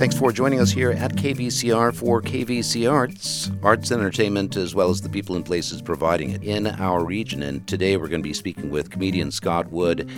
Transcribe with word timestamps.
Thanks 0.00 0.16
for 0.16 0.32
joining 0.32 0.60
us 0.60 0.70
here 0.70 0.92
at 0.92 1.12
KVCR 1.12 1.94
for 1.94 2.22
KVC 2.22 2.90
Arts, 2.90 3.50
arts 3.62 3.90
and 3.90 4.00
entertainment, 4.00 4.56
as 4.56 4.74
well 4.74 4.88
as 4.88 5.02
the 5.02 5.10
people 5.10 5.36
and 5.36 5.44
places 5.44 5.82
providing 5.82 6.30
it 6.30 6.42
in 6.42 6.68
our 6.68 7.04
region. 7.04 7.42
And 7.42 7.68
today 7.68 7.98
we're 7.98 8.08
going 8.08 8.22
to 8.22 8.26
be 8.26 8.32
speaking 8.32 8.70
with 8.70 8.88
comedian 8.88 9.30
Scott 9.30 9.70
Wood. 9.70 10.08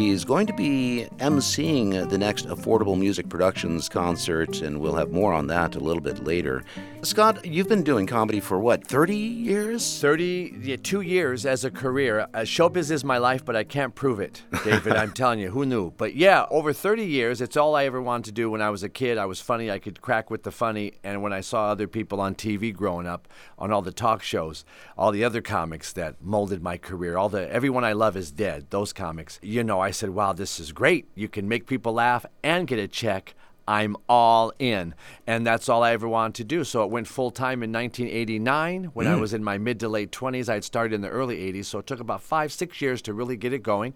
He's 0.00 0.24
going 0.24 0.46
to 0.46 0.54
be 0.54 1.08
emceeing 1.18 2.08
the 2.08 2.16
next 2.16 2.46
Affordable 2.48 2.98
Music 2.98 3.28
Productions 3.28 3.86
concert, 3.86 4.62
and 4.62 4.80
we'll 4.80 4.94
have 4.94 5.12
more 5.12 5.34
on 5.34 5.46
that 5.48 5.76
a 5.76 5.78
little 5.78 6.00
bit 6.00 6.24
later. 6.24 6.64
Scott, 7.02 7.44
you've 7.44 7.68
been 7.68 7.82
doing 7.82 8.06
comedy 8.06 8.40
for 8.40 8.58
what, 8.58 8.86
30 8.86 9.14
years? 9.14 10.00
30, 10.00 10.60
yeah, 10.62 10.76
two 10.82 11.02
years 11.02 11.44
as 11.44 11.66
a 11.66 11.70
career. 11.70 12.20
Uh, 12.20 12.40
showbiz 12.40 12.90
is 12.90 13.04
my 13.04 13.18
life, 13.18 13.44
but 13.44 13.56
I 13.56 13.64
can't 13.64 13.94
prove 13.94 14.20
it, 14.20 14.42
David. 14.64 14.94
I'm 14.94 15.12
telling 15.14 15.38
you, 15.38 15.50
who 15.50 15.66
knew? 15.66 15.90
But 15.90 16.14
yeah, 16.14 16.46
over 16.50 16.72
30 16.72 17.04
years, 17.04 17.42
it's 17.42 17.56
all 17.56 17.74
I 17.74 17.84
ever 17.84 18.00
wanted 18.00 18.24
to 18.26 18.32
do 18.32 18.50
when 18.50 18.62
I 18.62 18.70
was 18.70 18.82
a 18.82 18.88
kid. 18.88 19.18
I 19.18 19.26
was 19.26 19.40
funny, 19.42 19.70
I 19.70 19.78
could 19.78 20.00
crack 20.00 20.30
with 20.30 20.44
the 20.44 20.50
funny. 20.50 20.94
And 21.04 21.22
when 21.22 21.34
I 21.34 21.42
saw 21.42 21.68
other 21.68 21.86
people 21.86 22.22
on 22.22 22.34
TV 22.34 22.74
growing 22.74 23.06
up, 23.06 23.28
on 23.58 23.70
all 23.70 23.82
the 23.82 23.92
talk 23.92 24.22
shows, 24.22 24.64
all 24.96 25.10
the 25.10 25.24
other 25.24 25.42
comics 25.42 25.92
that 25.92 26.22
molded 26.22 26.62
my 26.62 26.78
career, 26.78 27.18
all 27.18 27.28
the 27.28 27.50
everyone 27.52 27.84
I 27.84 27.92
love 27.92 28.16
is 28.16 28.30
dead, 28.30 28.66
those 28.70 28.94
comics, 28.94 29.38
you 29.42 29.62
know, 29.62 29.80
I 29.80 29.89
said, 29.90 30.10
wow, 30.10 30.32
this 30.32 30.60
is 30.60 30.72
great. 30.72 31.08
You 31.14 31.28
can 31.28 31.48
make 31.48 31.66
people 31.66 31.92
laugh 31.92 32.26
and 32.42 32.66
get 32.66 32.78
a 32.78 32.88
check. 32.88 33.34
I'm 33.68 33.96
all 34.08 34.52
in. 34.58 34.94
And 35.26 35.46
that's 35.46 35.68
all 35.68 35.84
I 35.84 35.92
ever 35.92 36.08
wanted 36.08 36.34
to 36.36 36.44
do. 36.44 36.64
So 36.64 36.82
it 36.82 36.90
went 36.90 37.06
full 37.06 37.30
time 37.30 37.62
in 37.62 37.72
1989 37.72 38.84
when 38.94 39.06
I 39.06 39.14
mm. 39.14 39.20
was 39.20 39.32
in 39.32 39.44
my 39.44 39.58
mid 39.58 39.78
to 39.80 39.88
late 39.88 40.10
20s. 40.10 40.48
I 40.48 40.54
had 40.54 40.64
started 40.64 40.92
in 40.92 41.02
the 41.02 41.08
early 41.08 41.36
80s. 41.52 41.66
So 41.66 41.78
it 41.78 41.86
took 41.86 42.00
about 42.00 42.20
five, 42.20 42.52
six 42.52 42.80
years 42.80 43.00
to 43.02 43.14
really 43.14 43.36
get 43.36 43.52
it 43.52 43.62
going. 43.62 43.94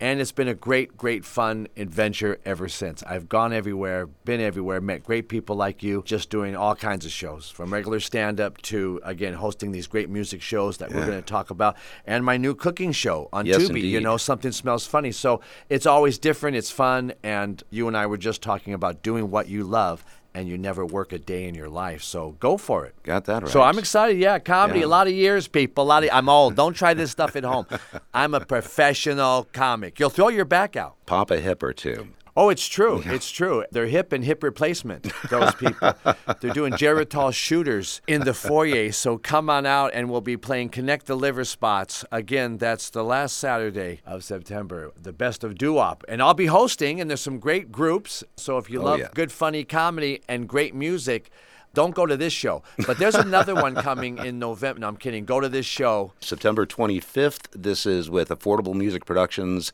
And 0.00 0.18
it's 0.18 0.32
been 0.32 0.48
a 0.48 0.54
great, 0.54 0.96
great, 0.96 1.26
fun 1.26 1.68
adventure 1.76 2.38
ever 2.46 2.68
since. 2.68 3.02
I've 3.02 3.28
gone 3.28 3.52
everywhere, 3.52 4.06
been 4.06 4.40
everywhere, 4.40 4.80
met 4.80 5.04
great 5.04 5.28
people 5.28 5.56
like 5.56 5.82
you, 5.82 6.02
just 6.06 6.30
doing 6.30 6.56
all 6.56 6.74
kinds 6.74 7.04
of 7.04 7.12
shows, 7.12 7.50
from 7.50 7.70
regular 7.70 8.00
stand 8.00 8.40
up 8.40 8.60
to, 8.62 9.00
again, 9.04 9.34
hosting 9.34 9.72
these 9.72 9.86
great 9.86 10.08
music 10.08 10.40
shows 10.40 10.78
that 10.78 10.90
we're 10.90 11.04
going 11.04 11.18
to 11.18 11.22
talk 11.22 11.50
about, 11.50 11.76
and 12.06 12.24
my 12.24 12.38
new 12.38 12.54
cooking 12.54 12.92
show 12.92 13.28
on 13.30 13.44
Yes, 13.44 13.58
Tubi. 13.58 13.82
You 13.82 14.00
know, 14.00 14.16
something 14.16 14.52
smells 14.52 14.86
funny. 14.86 15.12
So 15.12 15.42
it's 15.68 15.84
always 15.84 16.18
different, 16.18 16.56
it's 16.56 16.70
fun, 16.70 17.12
and 17.22 17.62
you 17.68 17.86
and 17.86 17.94
I 17.94 18.06
were 18.06 18.16
just 18.16 18.40
talking 18.40 18.72
about 18.72 19.02
doing 19.02 19.30
what 19.30 19.48
you 19.48 19.64
love. 19.64 20.02
And 20.32 20.48
you 20.48 20.56
never 20.56 20.86
work 20.86 21.12
a 21.12 21.18
day 21.18 21.48
in 21.48 21.56
your 21.56 21.68
life, 21.68 22.04
so 22.04 22.36
go 22.38 22.56
for 22.56 22.86
it. 22.86 22.94
Got 23.02 23.24
that 23.24 23.42
right. 23.42 23.50
So 23.50 23.62
I'm 23.62 23.80
excited. 23.80 24.16
Yeah, 24.16 24.38
comedy. 24.38 24.80
Yeah. 24.80 24.86
A 24.86 24.88
lot 24.88 25.08
of 25.08 25.12
years, 25.12 25.48
people. 25.48 25.82
A 25.82 25.86
lot 25.86 26.04
of. 26.04 26.10
I'm 26.12 26.28
old. 26.28 26.54
Don't 26.54 26.74
try 26.74 26.94
this 26.94 27.10
stuff 27.10 27.34
at 27.34 27.42
home. 27.42 27.66
I'm 28.14 28.34
a 28.34 28.40
professional 28.40 29.48
comic. 29.52 29.98
You'll 29.98 30.08
throw 30.10 30.28
your 30.28 30.44
back 30.44 30.76
out. 30.76 30.94
Pop 31.06 31.32
a 31.32 31.40
hip 31.40 31.64
or 31.64 31.72
two. 31.72 32.08
Oh, 32.36 32.48
it's 32.48 32.66
true. 32.66 33.02
It's 33.04 33.30
true. 33.30 33.64
They're 33.72 33.86
hip 33.86 34.12
and 34.12 34.24
hip 34.24 34.42
replacement. 34.42 35.12
Those 35.28 35.54
people. 35.54 35.94
They're 36.40 36.52
doing 36.52 36.72
Geritol 36.74 37.32
shooters 37.34 38.00
in 38.06 38.22
the 38.22 38.34
foyer. 38.34 38.92
So 38.92 39.18
come 39.18 39.50
on 39.50 39.66
out, 39.66 39.90
and 39.94 40.08
we'll 40.10 40.20
be 40.20 40.36
playing 40.36 40.68
Connect 40.68 41.06
the 41.06 41.16
Liver 41.16 41.44
spots 41.44 42.04
again. 42.12 42.56
That's 42.58 42.90
the 42.90 43.02
last 43.02 43.36
Saturday 43.36 44.00
of 44.06 44.22
September. 44.22 44.92
The 45.00 45.12
best 45.12 45.42
of 45.42 45.56
doo-wop, 45.58 46.04
and 46.08 46.22
I'll 46.22 46.34
be 46.34 46.46
hosting. 46.46 47.00
And 47.00 47.10
there's 47.10 47.20
some 47.20 47.38
great 47.38 47.72
groups. 47.72 48.22
So 48.36 48.58
if 48.58 48.70
you 48.70 48.80
Oh, 48.80 48.84
love 48.84 48.98
yeah. 49.00 49.08
good, 49.14 49.32
funny 49.32 49.64
comedy 49.64 50.22
and 50.28 50.48
great 50.48 50.74
music. 50.74 51.30
Don't 51.72 51.94
go 51.94 52.04
to 52.04 52.16
this 52.16 52.32
show. 52.32 52.62
But 52.86 52.98
there's 52.98 53.14
another 53.14 53.54
one 53.54 53.76
coming 53.76 54.18
in 54.18 54.38
November. 54.40 54.80
No, 54.80 54.88
I'm 54.88 54.96
kidding. 54.96 55.24
Go 55.24 55.38
to 55.40 55.48
this 55.48 55.66
show. 55.66 56.12
September 56.20 56.66
25th. 56.66 57.46
This 57.52 57.86
is 57.86 58.10
with 58.10 58.28
Affordable 58.30 58.74
Music 58.74 59.04
Productions. 59.04 59.72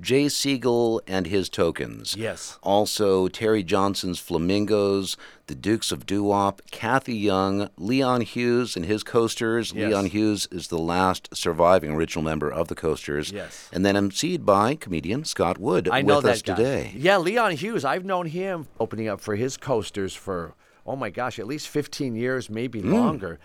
Jay 0.00 0.28
Siegel 0.28 1.02
and 1.06 1.26
his 1.26 1.48
tokens. 1.48 2.14
Yes. 2.16 2.58
Also, 2.62 3.26
Terry 3.28 3.62
Johnson's 3.64 4.18
Flamingos, 4.18 5.16
the 5.48 5.54
Dukes 5.54 5.90
of 5.90 6.06
Doo-Wop, 6.06 6.62
Kathy 6.70 7.14
Young, 7.16 7.68
Leon 7.76 8.20
Hughes 8.20 8.76
and 8.76 8.84
his 8.86 9.02
Coasters. 9.02 9.72
Yes. 9.74 9.88
Leon 9.88 10.06
Hughes 10.06 10.46
is 10.52 10.68
the 10.68 10.78
last 10.78 11.28
surviving 11.36 11.90
original 11.90 12.22
member 12.24 12.50
of 12.50 12.68
the 12.68 12.74
Coasters. 12.74 13.32
Yes. 13.32 13.68
And 13.72 13.84
then 13.84 13.94
emceed 13.96 14.44
by 14.44 14.74
comedian 14.76 15.24
Scott 15.24 15.58
Wood 15.58 15.88
I 15.90 16.02
know 16.02 16.16
with 16.16 16.24
that 16.26 16.32
us 16.32 16.42
guy. 16.42 16.54
today. 16.54 16.92
Yeah, 16.94 17.16
Leon 17.18 17.52
Hughes. 17.56 17.84
I've 17.84 18.04
known 18.04 18.26
him 18.26 18.68
opening 18.78 19.08
up 19.08 19.20
for 19.20 19.34
his 19.36 19.56
coasters 19.56 20.14
for 20.14 20.54
oh 20.86 20.96
my 20.96 21.10
gosh, 21.10 21.38
at 21.38 21.46
least 21.46 21.68
15 21.68 22.14
years, 22.16 22.48
maybe 22.48 22.80
Hmm. 22.80 22.94
longer. 22.94 23.38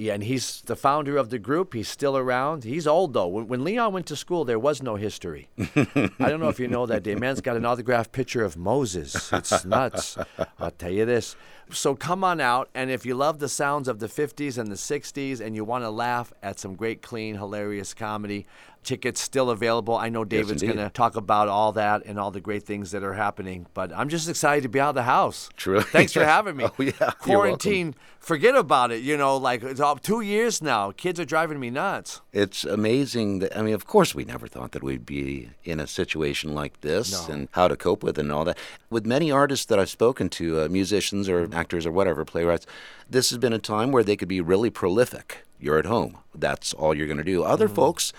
Yeah, 0.00 0.14
and 0.14 0.24
he's 0.24 0.62
the 0.62 0.76
founder 0.76 1.18
of 1.18 1.28
the 1.28 1.38
group. 1.38 1.74
He's 1.74 1.86
still 1.86 2.16
around. 2.16 2.64
He's 2.64 2.86
old 2.86 3.12
though. 3.12 3.26
When, 3.26 3.48
when 3.48 3.64
Leon 3.64 3.92
went 3.92 4.06
to 4.06 4.16
school, 4.16 4.46
there 4.46 4.58
was 4.58 4.82
no 4.82 4.96
history. 4.96 5.50
I 5.58 6.10
don't 6.18 6.40
know 6.40 6.48
if 6.48 6.58
you 6.58 6.68
know 6.68 6.86
that. 6.86 7.02
Day 7.02 7.16
man's 7.16 7.42
got 7.42 7.58
an 7.58 7.66
autographed 7.66 8.10
picture 8.10 8.42
of 8.42 8.56
Moses. 8.56 9.30
It's 9.30 9.62
nuts. 9.66 10.16
I'll 10.58 10.70
tell 10.70 10.90
you 10.90 11.04
this. 11.04 11.36
So 11.70 11.94
come 11.94 12.24
on 12.24 12.40
out, 12.40 12.70
and 12.74 12.90
if 12.90 13.04
you 13.04 13.14
love 13.14 13.40
the 13.40 13.48
sounds 13.48 13.88
of 13.88 13.98
the 13.98 14.06
50s 14.06 14.56
and 14.56 14.72
the 14.72 14.74
60s, 14.74 15.38
and 15.38 15.54
you 15.54 15.64
want 15.64 15.84
to 15.84 15.90
laugh 15.90 16.32
at 16.42 16.58
some 16.58 16.74
great, 16.74 17.02
clean, 17.02 17.34
hilarious 17.34 17.92
comedy, 17.92 18.46
tickets 18.82 19.20
still 19.20 19.50
available. 19.50 19.94
I 19.96 20.08
know 20.08 20.24
David's 20.24 20.62
indeed. 20.62 20.74
going 20.76 20.86
to 20.88 20.92
talk 20.92 21.16
about 21.16 21.48
all 21.48 21.72
that 21.72 22.04
and 22.06 22.18
all 22.18 22.30
the 22.30 22.40
great 22.40 22.62
things 22.64 22.90
that 22.92 23.02
are 23.02 23.14
happening. 23.14 23.66
But 23.74 23.92
I'm 23.94 24.08
just 24.08 24.28
excited 24.28 24.62
to 24.62 24.68
be 24.68 24.80
out 24.80 24.90
of 24.90 24.94
the 24.94 25.02
house. 25.02 25.50
Truly. 25.56 25.82
Thanks 25.92 26.12
for 26.12 26.24
having 26.24 26.56
me. 26.56 26.64
Oh, 26.64 26.82
yeah. 26.82 27.10
Quarantine, 27.18 27.94
forget 28.18 28.56
about 28.56 28.90
it. 28.90 29.02
You 29.02 29.16
know, 29.16 29.36
like 29.36 29.62
it's 29.62 29.80
all 29.80 29.96
two 29.96 30.20
years 30.20 30.62
now. 30.62 30.92
Kids 30.92 31.20
are 31.20 31.24
driving 31.24 31.60
me 31.60 31.70
nuts. 31.70 32.20
It's 32.32 32.64
amazing 32.64 33.40
that 33.40 33.56
I 33.56 33.62
mean, 33.62 33.74
of 33.74 33.86
course, 33.86 34.14
we 34.14 34.24
never 34.24 34.46
thought 34.46 34.72
that 34.72 34.82
we'd 34.82 35.06
be 35.06 35.50
in 35.64 35.80
a 35.80 35.86
situation 35.86 36.54
like 36.54 36.80
this 36.80 37.28
No. 37.28 37.34
and 37.34 37.48
how 37.52 37.68
to 37.68 37.76
cope 37.76 38.02
with 38.02 38.18
it 38.18 38.22
and 38.22 38.32
all 38.32 38.44
that. 38.44 38.58
With 38.88 39.06
many 39.06 39.30
artists 39.30 39.66
that 39.66 39.78
I've 39.78 39.90
spoken 39.90 40.28
to, 40.30 40.62
uh, 40.62 40.68
musicians 40.68 41.28
or 41.28 41.48
actors 41.52 41.86
or 41.86 41.92
whatever, 41.92 42.24
playwrights, 42.24 42.66
this 43.08 43.30
has 43.30 43.38
been 43.38 43.52
a 43.52 43.58
time 43.58 43.92
where 43.92 44.02
they 44.04 44.16
could 44.16 44.28
be 44.28 44.40
really 44.40 44.70
prolific. 44.70 45.44
You're 45.58 45.78
at 45.78 45.86
home. 45.86 46.16
That's 46.34 46.72
all 46.72 46.94
you're 46.94 47.06
going 47.06 47.18
to 47.18 47.24
do. 47.24 47.42
Other 47.42 47.68
folks. 47.68 48.12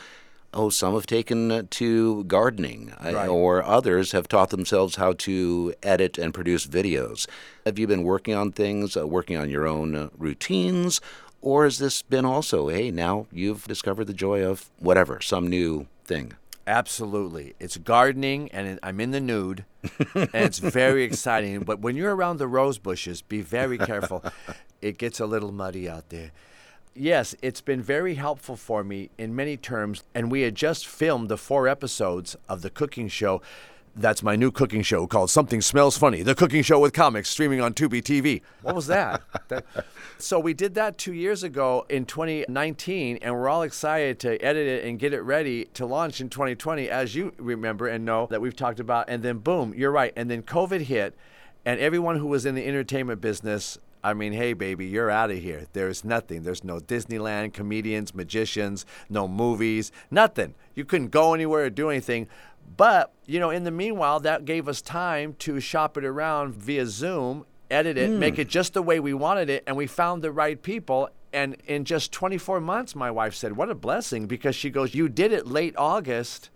Oh, 0.54 0.70
some 0.70 0.94
have 0.96 1.06
taken 1.08 1.68
to 1.70 2.24
gardening, 2.26 2.92
Right. 3.02 3.28
or 3.30 3.64
others 3.64 4.12
have 4.12 4.28
taught 4.28 4.50
themselves 4.50 4.98
how 4.98 5.14
to 5.14 5.74
edit 5.82 6.18
and 6.18 6.34
produce 6.34 6.68
videos. 6.68 7.26
Have 7.66 7.80
you 7.80 7.88
been 7.88 8.04
working 8.04 8.34
on 8.34 8.52
things, 8.52 8.98
uh, 8.98 9.08
working 9.08 9.38
on 9.38 9.50
your 9.50 9.66
own 9.66 9.96
uh, 9.96 10.10
routines, 10.18 11.00
or 11.42 11.64
has 11.64 11.78
this 11.80 12.02
been 12.02 12.26
also, 12.26 12.68
hey, 12.68 12.92
now 12.92 13.28
you've 13.32 13.66
discovered 13.66 14.06
the 14.06 14.14
joy 14.14 14.44
of 14.44 14.70
whatever, 14.78 15.22
some 15.22 15.48
new 15.48 15.88
thing? 16.04 16.34
Absolutely. 16.68 17.56
It's 17.60 17.78
gardening 17.78 18.50
and 18.52 18.78
I'm 18.84 19.00
in 19.00 19.12
the 19.12 19.20
nude 19.20 19.66
and 20.14 20.30
it's 20.34 20.60
very 20.60 21.04
exciting. 21.04 21.62
But 21.62 21.80
when 21.80 21.96
you're 21.96 22.16
around 22.16 22.38
the 22.38 22.48
rose 22.48 22.78
bushes, 22.78 23.22
be 23.22 23.42
very 23.42 23.78
careful. 23.78 24.24
It 24.82 24.98
gets 24.98 25.20
a 25.20 25.28
little 25.28 25.52
muddy 25.52 25.88
out 25.88 26.10
there. 26.10 26.32
Yes, 26.94 27.36
it's 27.42 27.62
been 27.62 27.82
very 27.82 28.16
helpful 28.16 28.58
for 28.58 28.84
me 28.84 29.10
in 29.18 29.34
many 29.34 29.56
terms. 29.56 30.04
And 30.14 30.30
we 30.30 30.42
had 30.42 30.56
just 30.56 30.86
filmed 30.86 31.30
the 31.30 31.38
four 31.38 31.68
episodes 31.68 32.36
of 32.50 32.62
the 32.62 32.70
cooking 32.70 33.08
show. 33.08 33.42
That's 33.96 34.22
my 34.24 34.36
new 34.36 34.52
cooking 34.52 34.82
show 34.84 35.08
called 35.08 35.30
Something 35.30 35.62
Smells 35.62 35.98
Funny, 35.98 36.22
the 36.22 36.36
cooking 36.36 36.64
show 36.64 36.80
with 36.80 36.94
comics 36.94 37.30
streaming 37.30 37.62
on 37.62 37.74
Tubi 37.74 38.02
TV. 38.02 38.42
What 38.62 38.76
was 38.76 38.88
that? 38.88 39.22
That- 39.48 39.66
so 40.18 40.40
we 40.40 40.54
did 40.54 40.76
that 40.76 40.98
two 40.98 41.14
years 41.14 41.44
ago 41.44 41.86
in 41.90 42.06
2019, 42.06 43.20
and 43.22 43.36
we're 43.36 43.50
all 43.50 43.64
excited 43.64 44.20
to 44.20 44.42
edit 44.44 44.68
it 44.68 44.86
and 44.86 45.00
get 45.00 45.14
it 45.14 45.22
ready 45.22 45.66
to 45.74 45.86
launch 45.86 46.20
in 46.22 46.30
2020, 46.30 46.90
as 46.90 47.16
you 47.16 47.34
remember 47.38 47.88
and 47.88 48.06
know 48.06 48.28
that 48.32 48.42
we've 48.42 48.56
talked 48.56 48.80
about. 48.80 49.10
And 49.10 49.24
then 49.24 49.40
boom, 49.40 49.74
you're 49.76 49.92
right. 49.92 50.14
And 50.16 50.30
then 50.30 50.42
COVID 50.44 50.82
hit, 50.82 51.16
and 51.66 51.80
everyone 51.80 52.18
who 52.18 52.28
was 52.28 52.46
in 52.46 52.56
the 52.56 52.66
entertainment 52.66 53.20
business 53.22 53.78
I 54.04 54.14
mean, 54.14 54.34
hey, 54.34 54.54
baby, 54.54 54.88
you're 54.88 55.12
out 55.12 55.32
of 55.32 55.38
here. 55.38 55.68
There's 55.74 56.04
nothing. 56.04 56.44
There's 56.44 56.64
no 56.64 56.80
Disneyland, 56.80 57.54
comedians, 57.54 58.16
magicians, 58.16 58.86
no 59.10 59.28
movies, 59.28 59.92
nothing. 60.10 60.56
You 60.76 60.86
couldn't 60.86 61.10
go 61.10 61.34
anywhere 61.34 61.66
or 61.66 61.70
do 61.70 61.90
anything. 61.90 62.28
But, 62.78 63.14
you 63.26 63.40
know, 63.40 63.50
in 63.50 63.64
the 63.64 63.72
meanwhile, 63.72 64.20
that 64.22 64.46
gave 64.46 64.68
us 64.68 64.82
time 64.82 65.36
to 65.40 65.60
shop 65.60 65.98
it 65.98 66.06
around 66.06 66.56
via 66.56 66.86
Zoom, 66.86 67.46
edit 67.70 67.98
it, 67.98 68.10
make 68.10 68.36
mm. 68.36 68.40
it 68.40 68.48
just 68.48 68.74
the 68.74 68.82
way 68.82 69.00
we 69.00 69.14
wanted 69.14 69.50
it, 69.50 69.64
and 69.68 69.76
we 69.76 69.88
found 69.88 70.22
the 70.22 70.32
right 70.32 70.62
people. 70.62 71.10
And 71.34 71.58
in 71.68 71.86
just 71.86 72.12
24 72.12 72.60
months, 72.60 72.96
my 72.96 73.12
wife 73.12 73.36
said, 73.36 73.56
What 73.56 73.70
a 73.70 73.76
blessing, 73.76 74.26
because 74.26 74.56
she 74.56 74.70
goes, 74.70 74.96
You 74.96 75.10
did 75.10 75.32
it 75.32 75.48
late 75.48 75.76
August 75.78 76.50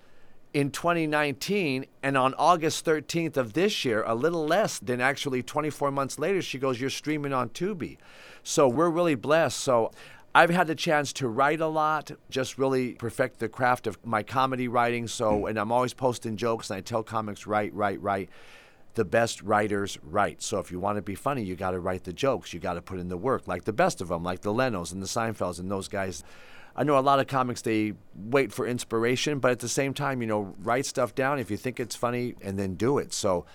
in 0.55 0.71
2019 0.71 1.85
and 2.01 2.17
on 2.17 2.33
August 2.35 2.85
13th 2.85 3.35
of 3.35 3.51
this 3.51 3.83
year, 3.83 4.03
a 4.07 4.15
little 4.15 4.47
less 4.47 4.79
than 4.79 5.01
actually 5.01 5.43
24 5.43 5.91
months 5.91 6.17
later, 6.17 6.41
she 6.41 6.57
goes, 6.57 6.79
You're 6.79 6.89
streaming 6.89 7.33
on 7.33 7.49
Tubi. 7.49 7.97
So 8.41 8.69
we're 8.69 8.89
really 8.89 9.15
blessed. 9.15 9.59
So 9.59 9.91
I've 10.33 10.49
had 10.49 10.67
the 10.67 10.75
chance 10.75 11.11
to 11.13 11.27
write 11.27 11.59
a 11.59 11.67
lot, 11.67 12.09
just 12.29 12.57
really 12.57 12.93
perfect 12.93 13.39
the 13.39 13.49
craft 13.49 13.85
of 13.85 13.97
my 14.05 14.23
comedy 14.23 14.69
writing. 14.69 15.09
So, 15.09 15.41
mm. 15.41 15.49
and 15.49 15.59
I'm 15.59 15.73
always 15.73 15.93
posting 15.93 16.37
jokes 16.37 16.69
and 16.69 16.77
I 16.77 16.81
tell 16.81 17.03
comics, 17.03 17.45
write, 17.45 17.73
write, 17.73 18.01
write. 18.01 18.29
The 18.93 19.03
best 19.03 19.41
writers 19.41 19.99
write. 20.03 20.41
So 20.41 20.59
if 20.59 20.71
you 20.71 20.79
want 20.79 20.95
to 20.95 21.01
be 21.01 21.15
funny, 21.15 21.43
you 21.43 21.57
got 21.57 21.71
to 21.71 21.81
write 21.81 22.05
the 22.05 22.13
jokes. 22.13 22.53
You 22.53 22.61
got 22.61 22.75
to 22.75 22.81
put 22.81 22.97
in 22.97 23.09
the 23.09 23.17
work, 23.17 23.45
like 23.45 23.65
the 23.65 23.73
best 23.73 23.99
of 23.99 24.07
them, 24.07 24.23
like 24.23 24.39
the 24.39 24.53
Lenos 24.53 24.93
and 24.93 25.01
the 25.01 25.07
Seinfelds 25.07 25.59
and 25.59 25.69
those 25.69 25.89
guys. 25.89 26.23
I 26.75 26.83
know 26.83 26.97
a 26.97 27.01
lot 27.01 27.19
of 27.19 27.27
comics 27.27 27.61
they 27.61 27.93
wait 28.15 28.51
for 28.51 28.67
inspiration, 28.67 29.39
but 29.39 29.51
at 29.51 29.59
the 29.59 29.69
same 29.69 29.93
time, 29.93 30.21
you 30.21 30.27
know, 30.27 30.53
write 30.59 30.85
stuff 30.85 31.15
down 31.15 31.39
if 31.39 31.49
you 31.49 31.57
think 31.57 31.79
it's 31.79 31.95
funny 31.95 32.35
and 32.41 32.59
then 32.59 32.75
do 32.75 32.97
it. 32.97 33.13
So 33.13 33.45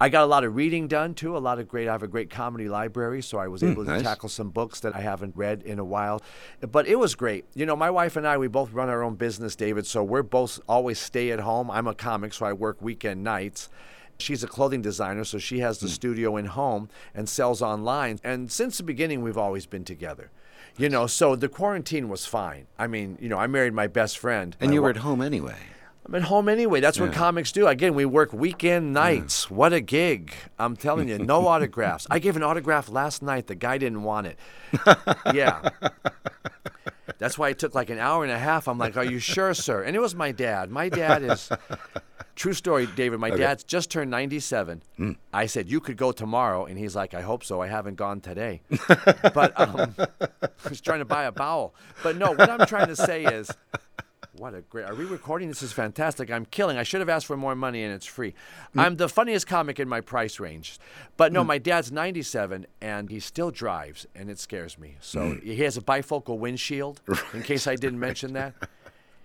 I 0.00 0.10
got 0.10 0.22
a 0.22 0.26
lot 0.26 0.44
of 0.44 0.54
reading 0.54 0.86
done 0.86 1.14
too. 1.14 1.36
A 1.36 1.38
lot 1.38 1.58
of 1.58 1.66
great. 1.66 1.88
I 1.88 1.92
have 1.92 2.04
a 2.04 2.08
great 2.08 2.30
comedy 2.30 2.68
library, 2.68 3.20
so 3.20 3.38
I 3.38 3.48
was 3.48 3.62
hmm, 3.62 3.72
able 3.72 3.84
to 3.84 3.90
nice. 3.90 4.02
tackle 4.02 4.28
some 4.28 4.50
books 4.50 4.78
that 4.80 4.94
I 4.94 5.00
haven't 5.00 5.34
read 5.34 5.62
in 5.62 5.80
a 5.80 5.84
while. 5.84 6.22
But 6.60 6.86
it 6.86 6.96
was 6.96 7.16
great. 7.16 7.46
You 7.54 7.66
know, 7.66 7.74
my 7.74 7.90
wife 7.90 8.14
and 8.14 8.26
I, 8.26 8.38
we 8.38 8.46
both 8.46 8.72
run 8.72 8.88
our 8.88 9.02
own 9.02 9.16
business, 9.16 9.56
David. 9.56 9.86
So 9.86 10.04
we're 10.04 10.22
both 10.22 10.60
always 10.68 11.00
stay 11.00 11.32
at 11.32 11.40
home. 11.40 11.68
I'm 11.70 11.88
a 11.88 11.94
comic, 11.94 12.32
so 12.32 12.46
I 12.46 12.52
work 12.52 12.80
weekend 12.80 13.24
nights. 13.24 13.70
She's 14.20 14.44
a 14.44 14.48
clothing 14.48 14.82
designer, 14.82 15.24
so 15.24 15.38
she 15.38 15.58
has 15.60 15.78
the 15.78 15.86
hmm. 15.86 15.92
studio 15.92 16.36
in 16.36 16.46
home 16.46 16.90
and 17.12 17.28
sells 17.28 17.60
online. 17.60 18.20
And 18.22 18.52
since 18.52 18.76
the 18.76 18.84
beginning, 18.84 19.22
we've 19.22 19.38
always 19.38 19.66
been 19.66 19.84
together. 19.84 20.30
You 20.78 20.88
know, 20.88 21.06
so 21.06 21.36
the 21.36 21.48
quarantine 21.48 22.08
was 22.08 22.24
fine. 22.24 22.66
I 22.78 22.86
mean, 22.86 23.18
you 23.20 23.28
know, 23.28 23.36
I 23.36 23.46
married 23.48 23.74
my 23.74 23.86
best 23.88 24.16
friend. 24.18 24.56
And 24.60 24.72
you 24.72 24.80
were 24.80 24.86
wa- 24.88 24.90
at 24.90 24.96
home 24.98 25.20
anyway. 25.20 25.56
I'm 26.06 26.14
at 26.14 26.22
home 26.22 26.48
anyway. 26.48 26.80
That's 26.80 26.98
what 26.98 27.12
comics 27.12 27.52
do. 27.52 27.66
Again, 27.66 27.94
we 27.94 28.06
work 28.06 28.32
weekend 28.32 28.94
nights. 28.94 29.50
What 29.50 29.74
a 29.74 29.80
gig. 29.82 30.32
I'm 30.58 30.74
telling 30.74 31.06
you, 31.08 31.18
no 31.18 31.46
autographs. 31.52 32.06
I 32.10 32.18
gave 32.18 32.34
an 32.36 32.42
autograph 32.42 32.88
last 32.88 33.22
night. 33.22 33.46
The 33.46 33.54
guy 33.54 33.76
didn't 33.76 34.02
want 34.04 34.26
it. 34.28 34.38
Yeah. 35.34 35.68
That's 37.18 37.36
why 37.36 37.50
it 37.50 37.58
took 37.58 37.74
like 37.74 37.90
an 37.90 37.98
hour 37.98 38.22
and 38.22 38.32
a 38.32 38.38
half. 38.38 38.68
I'm 38.68 38.78
like, 38.78 38.96
Are 38.96 39.04
you 39.04 39.18
sure, 39.18 39.54
sir? 39.54 39.82
And 39.82 39.94
it 39.94 40.00
was 40.00 40.14
my 40.14 40.32
dad. 40.32 40.70
My 40.70 40.88
dad 40.88 41.22
is. 41.22 41.50
True 42.38 42.52
story, 42.52 42.86
David. 42.94 43.18
My 43.18 43.30
dad's 43.30 43.64
just 43.64 43.90
turned 43.90 44.12
97. 44.12 44.80
I 45.34 45.46
said, 45.46 45.68
You 45.68 45.80
could 45.80 45.96
go 45.96 46.12
tomorrow. 46.12 46.66
And 46.66 46.78
he's 46.78 46.94
like, 46.94 47.12
I 47.12 47.20
hope 47.20 47.42
so. 47.42 47.60
I 47.60 47.66
haven't 47.66 47.96
gone 47.96 48.20
today. 48.20 48.62
but 49.34 49.58
um, 49.58 49.96
he's 50.68 50.80
trying 50.80 51.00
to 51.00 51.04
buy 51.04 51.24
a 51.24 51.32
bowel. 51.32 51.74
But 52.04 52.16
no, 52.16 52.30
what 52.30 52.48
I'm 52.48 52.64
trying 52.68 52.86
to 52.86 52.96
say 52.96 53.24
is, 53.24 53.50
what 54.38 54.54
a 54.54 54.60
great. 54.62 54.86
Are 54.86 54.94
we 54.94 55.04
recording? 55.04 55.48
This 55.48 55.62
is 55.62 55.72
fantastic. 55.72 56.30
I'm 56.30 56.46
killing. 56.46 56.76
I 56.76 56.82
should 56.82 57.00
have 57.00 57.08
asked 57.08 57.26
for 57.26 57.36
more 57.36 57.54
money 57.54 57.82
and 57.82 57.92
it's 57.92 58.06
free. 58.06 58.34
Mm. 58.74 58.82
I'm 58.82 58.96
the 58.96 59.08
funniest 59.08 59.46
comic 59.46 59.80
in 59.80 59.88
my 59.88 60.00
price 60.00 60.38
range. 60.38 60.78
But 61.16 61.32
no, 61.32 61.42
mm. 61.42 61.46
my 61.46 61.58
dad's 61.58 61.90
97 61.90 62.66
and 62.80 63.10
he 63.10 63.20
still 63.20 63.50
drives 63.50 64.06
and 64.14 64.30
it 64.30 64.38
scares 64.38 64.78
me. 64.78 64.96
So 65.00 65.20
mm. 65.20 65.42
he 65.42 65.56
has 65.64 65.76
a 65.76 65.80
bifocal 65.80 66.38
windshield 66.38 67.00
in 67.34 67.42
case 67.42 67.66
I 67.66 67.74
didn't 67.74 67.98
mention 67.98 68.32
that. 68.34 68.54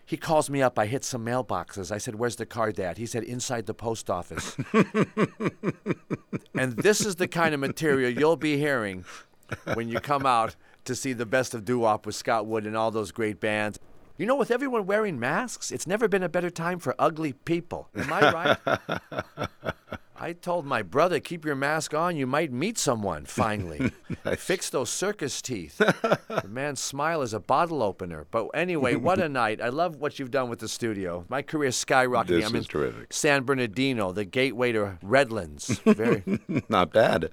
He 0.06 0.18
calls 0.18 0.50
me 0.50 0.62
up. 0.62 0.78
I 0.78 0.86
hit 0.86 1.06
some 1.06 1.26
mailboxes. 1.26 1.92
I 1.92 1.98
said, 1.98 2.16
Where's 2.16 2.36
the 2.36 2.46
car, 2.46 2.72
Dad? 2.72 2.98
He 2.98 3.06
said, 3.06 3.24
Inside 3.24 3.68
the 3.68 3.74
post 3.74 4.10
office. 4.10 4.58
and 6.54 6.74
this 6.78 7.06
is 7.06 7.16
the 7.16 7.28
kind 7.28 7.54
of 7.54 7.60
material 7.60 8.10
you'll 8.10 8.36
be 8.36 8.58
hearing 8.58 9.06
when 9.76 9.88
you 9.88 10.00
come 10.00 10.26
out 10.26 10.56
to 10.86 10.96
see 10.96 11.14
the 11.14 11.26
best 11.26 11.54
of 11.54 11.64
doo 11.64 11.80
wop 11.80 12.06
with 12.06 12.16
Scott 12.16 12.46
Wood 12.46 12.66
and 12.66 12.76
all 12.76 12.92
those 12.92 13.12
great 13.12 13.40
bands. 13.40 13.80
You 14.18 14.28
know, 14.28 14.36
with 14.36 14.52
everyone 14.52 14.86
wearing 14.86 15.20
masks, 15.20 15.72
it's 15.72 15.88
never 15.88 16.08
been 16.08 16.22
a 16.24 16.30
better 16.30 16.52
time 16.52 16.78
for 16.80 16.94
ugly 17.00 17.34
people. 17.34 17.90
Am 17.96 18.14
I 18.14 18.32
right? 18.32 19.48
I 20.16 20.32
told 20.34 20.66
my 20.66 20.84
brother, 20.84 21.20
keep 21.20 21.44
your 21.44 21.56
mask 21.56 21.94
on. 21.96 22.16
You 22.16 22.28
might 22.28 22.52
meet 22.52 22.78
someone 22.78 23.26
finally. 23.26 23.92
Fix 24.38 24.70
those 24.70 24.90
circus 24.92 25.42
teeth. 25.42 25.80
the 25.80 26.46
man's 26.48 26.80
smile 26.80 27.24
is 27.24 27.34
a 27.34 27.40
bottle 27.40 27.82
opener. 27.82 28.26
But 28.30 28.50
anyway, 28.54 28.96
what 28.96 29.20
a 29.20 29.28
night. 29.44 29.60
I 29.60 29.70
love 29.70 29.96
what 29.98 30.20
you've 30.20 30.32
done 30.32 30.48
with 30.48 30.60
the 30.60 30.70
studio. 30.70 31.26
My 31.28 31.42
career's 31.42 31.84
skyrocketing. 31.84 32.28
This 32.28 32.46
I'm 32.50 32.56
is 32.56 32.68
terrific. 32.68 33.12
San 33.12 33.44
Bernardino, 33.44 34.12
the 34.14 34.24
gateway 34.26 34.72
to 34.74 34.98
Redlands. 35.02 35.80
Very. 35.80 36.24
Not 36.70 36.94
bad. 36.94 37.32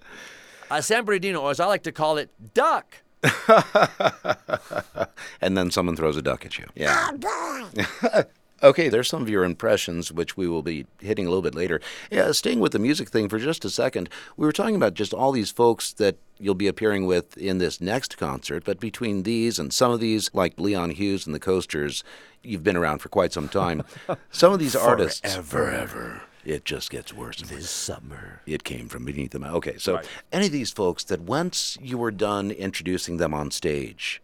uh, 0.71 0.81
San 0.81 1.05
Bernardino, 1.05 1.43
or 1.43 1.51
as 1.51 1.61
I 1.61 1.67
like 1.67 1.83
to 1.85 1.93
call 1.93 2.17
it, 2.17 2.31
Duck. 2.55 2.97
And 5.41 5.57
then 5.57 5.71
someone 5.71 5.97
throws 5.97 6.17
a 6.17 6.23
duck 6.23 6.45
at 6.45 6.59
you. 6.59 6.67
Yeah. 6.75 7.11
Ah, 7.25 8.25
okay, 8.63 8.89
there's 8.89 9.09
some 9.09 9.23
of 9.23 9.29
your 9.29 9.45
impressions, 9.45 10.13
which 10.13 10.37
we 10.37 10.47
will 10.47 10.63
be 10.63 10.87
hitting 11.01 11.27
a 11.27 11.31
little 11.31 11.43
bit 11.43 11.55
later. 11.55 11.81
Yeah, 12.11 12.33
staying 12.33 12.61
with 12.61 12.73
the 12.73 12.79
music 12.79 13.09
thing 13.09 13.29
for 13.29 13.39
just 13.39 13.65
a 13.65 13.71
second, 13.71 14.09
we 14.37 14.47
were 14.47 14.53
talking 14.53 14.77
about 14.77 14.95
just 14.95 15.15
all 15.15 15.33
these 15.33 15.51
folks 15.51 15.93
that 15.95 16.17
you'll 16.39 16.55
be 16.55 16.69
appearing 16.69 17.07
with 17.07 17.37
in 17.39 17.59
this 17.59 17.81
next 17.81 18.19
concert, 18.19 18.65
but 18.65 18.81
between 18.81 19.23
these 19.23 19.59
and 19.59 19.73
some 19.73 19.93
of 19.93 20.01
these, 20.01 20.31
like 20.35 20.59
Leon 20.61 20.91
Hughes 20.91 21.27
and 21.27 21.35
the 21.35 21.41
Coasters, 21.41 22.05
you've 22.43 22.65
been 22.65 22.77
around 22.77 22.99
for 22.99 23.09
quite 23.09 23.33
some 23.33 23.49
time. 23.49 23.83
Some 24.31 24.53
of 24.53 24.59
these 24.59 24.77
artists. 24.77 25.37
Forever. 25.37 26.23
It 26.45 26.65
just 26.65 26.91
gets 26.91 27.13
worse. 27.13 27.41
This 27.43 27.69
summer. 27.71 28.41
It 28.47 28.65
came 28.65 28.89
from 28.89 29.05
beneath 29.05 29.33
them. 29.33 29.45
Okay, 29.45 29.77
so 29.79 29.97
Right. 29.97 30.07
any 30.33 30.47
of 30.47 30.53
these 30.53 30.71
folks 30.71 31.05
that 31.05 31.21
once 31.21 31.77
you 31.83 31.99
were 31.99 32.11
done 32.11 32.51
introducing 32.51 33.19
them 33.19 33.35
on 33.35 33.51
stage, 33.51 34.23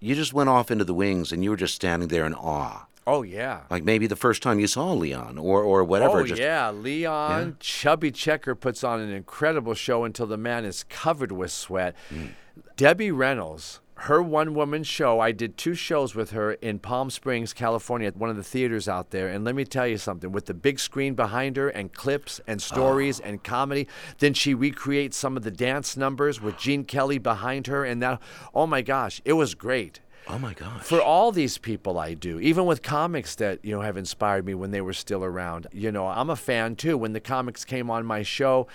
you 0.00 0.14
just 0.14 0.32
went 0.32 0.48
off 0.48 0.70
into 0.70 0.84
the 0.84 0.94
wings 0.94 1.32
and 1.32 1.44
you 1.44 1.50
were 1.50 1.56
just 1.56 1.74
standing 1.74 2.08
there 2.08 2.24
in 2.24 2.34
awe. 2.34 2.86
Oh, 3.06 3.22
yeah. 3.22 3.62
Like 3.70 3.82
maybe 3.84 4.06
the 4.06 4.16
first 4.16 4.42
time 4.42 4.60
you 4.60 4.66
saw 4.66 4.92
Leon 4.92 5.36
or, 5.38 5.62
or 5.62 5.82
whatever. 5.84 6.20
Oh 6.20 6.24
just, 6.26 6.40
yeah, 6.40 6.70
Leon 6.70 7.56
Chubby 7.60 8.10
Checker 8.10 8.54
puts 8.54 8.84
on 8.84 9.00
an 9.00 9.10
incredible 9.10 9.74
show 9.74 10.04
until 10.04 10.26
the 10.26 10.36
man 10.36 10.64
is 10.64 10.84
covered 10.84 11.32
with 11.32 11.50
sweat. 11.50 11.94
Mm. 12.10 12.30
Debbie 12.76 13.10
Reynolds, 13.10 13.80
her 14.04 14.22
one-woman 14.22 14.82
show. 14.82 15.20
I 15.20 15.30
did 15.32 15.58
two 15.58 15.74
shows 15.74 16.14
with 16.14 16.30
her 16.30 16.52
in 16.54 16.78
Palm 16.78 17.10
Springs, 17.10 17.52
California, 17.52 18.08
at 18.08 18.16
one 18.16 18.30
of 18.30 18.36
the 18.36 18.42
theaters 18.42 18.88
out 18.88 19.10
there. 19.10 19.28
And 19.28 19.44
let 19.44 19.54
me 19.54 19.64
tell 19.64 19.86
you 19.86 19.98
something: 19.98 20.32
with 20.32 20.46
the 20.46 20.54
big 20.54 20.80
screen 20.80 21.14
behind 21.14 21.56
her 21.56 21.68
and 21.68 21.92
clips 21.92 22.40
and 22.46 22.62
stories 22.62 23.20
Ah. 23.20 23.28
and 23.28 23.44
comedy, 23.44 23.86
then 24.18 24.32
she 24.32 24.54
recreates 24.54 25.16
some 25.16 25.36
of 25.36 25.42
the 25.42 25.50
dance 25.50 25.96
numbers 25.96 26.40
with 26.40 26.56
Gene 26.56 26.84
Kelly 26.84 27.18
behind 27.18 27.66
her, 27.66 27.84
and 27.84 28.02
that. 28.02 28.20
Oh 28.54 28.66
my 28.66 28.82
gosh, 28.82 29.20
it 29.24 29.34
was 29.34 29.54
great 29.54 30.00
Oh 30.28 30.38
my 30.38 30.54
gosh. 30.54 30.82
for 30.82 31.00
all 31.02 31.32
these 31.32 31.58
people 31.58 31.98
I 31.98 32.14
do, 32.14 32.38
even 32.40 32.64
with 32.66 32.82
comics 32.82 33.34
that 33.36 33.58
you 33.64 33.72
know 33.74 33.80
have 33.80 33.96
inspired 33.96 34.44
me 34.46 34.54
when 34.54 34.70
they 34.70 34.80
were 34.80 34.92
still 34.92 35.24
around. 35.24 35.66
You 35.72 35.90
know, 35.90 36.06
I'm 36.06 36.30
a 36.30 36.36
fan 36.36 36.76
too. 36.76 36.96
When 36.96 37.12
the 37.12 37.20
comics 37.20 37.64
came 37.64 37.90
on 37.90 38.04
my 38.06 38.22
show, 38.22 38.68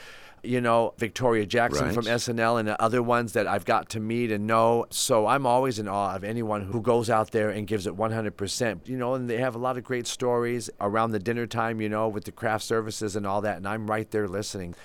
you 0.43 0.59
know, 0.61 0.93
Victoria 0.97 1.45
Jackson 1.45 1.85
Right. 1.85 1.93
from 1.93 2.05
SNL 2.05 2.59
and 2.59 2.67
the 2.67 2.79
other 2.81 3.01
ones 3.01 3.33
that 3.33 3.47
I've 3.47 3.65
got 3.65 3.89
to 3.89 3.99
meet 3.99 4.31
and 4.31 4.45
know. 4.45 4.85
So 4.89 5.25
I'm 5.27 5.45
always 5.45 5.79
in 5.79 5.87
awe 5.87 6.13
of 6.15 6.23
anyone 6.23 6.61
who 6.63 6.81
goes 6.81 7.09
out 7.09 7.31
there 7.31 7.49
and 7.49 7.65
gives 7.65 7.87
it 7.87 7.95
100%. 7.95 8.87
You 8.87 8.97
know, 8.97 9.13
and 9.15 9.29
they 9.29 9.37
have 9.37 9.55
a 9.55 9.59
lot 9.59 9.77
of 9.77 9.83
great 9.83 10.07
stories 10.07 10.69
around 10.81 11.11
the 11.11 11.19
dinner 11.19 11.47
time, 11.47 11.79
you 11.81 11.89
know, 11.89 12.07
with 12.07 12.25
the 12.25 12.31
craft 12.31 12.63
services 12.65 13.15
and 13.15 13.25
all 13.25 13.41
that. 13.41 13.57
And 13.57 13.67
I'm 13.67 13.87
right 13.89 14.09
there 14.11 14.27
listening. 14.27 14.75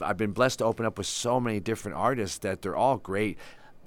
I've 0.00 0.16
been 0.16 0.30
blessed 0.30 0.60
to 0.60 0.64
open 0.64 0.86
up 0.86 0.96
with 0.98 1.08
so 1.08 1.40
many 1.40 1.58
different 1.58 1.96
artists 1.96 2.38
that 2.38 2.62
they're 2.62 2.76
all 2.76 2.98
great 2.98 3.36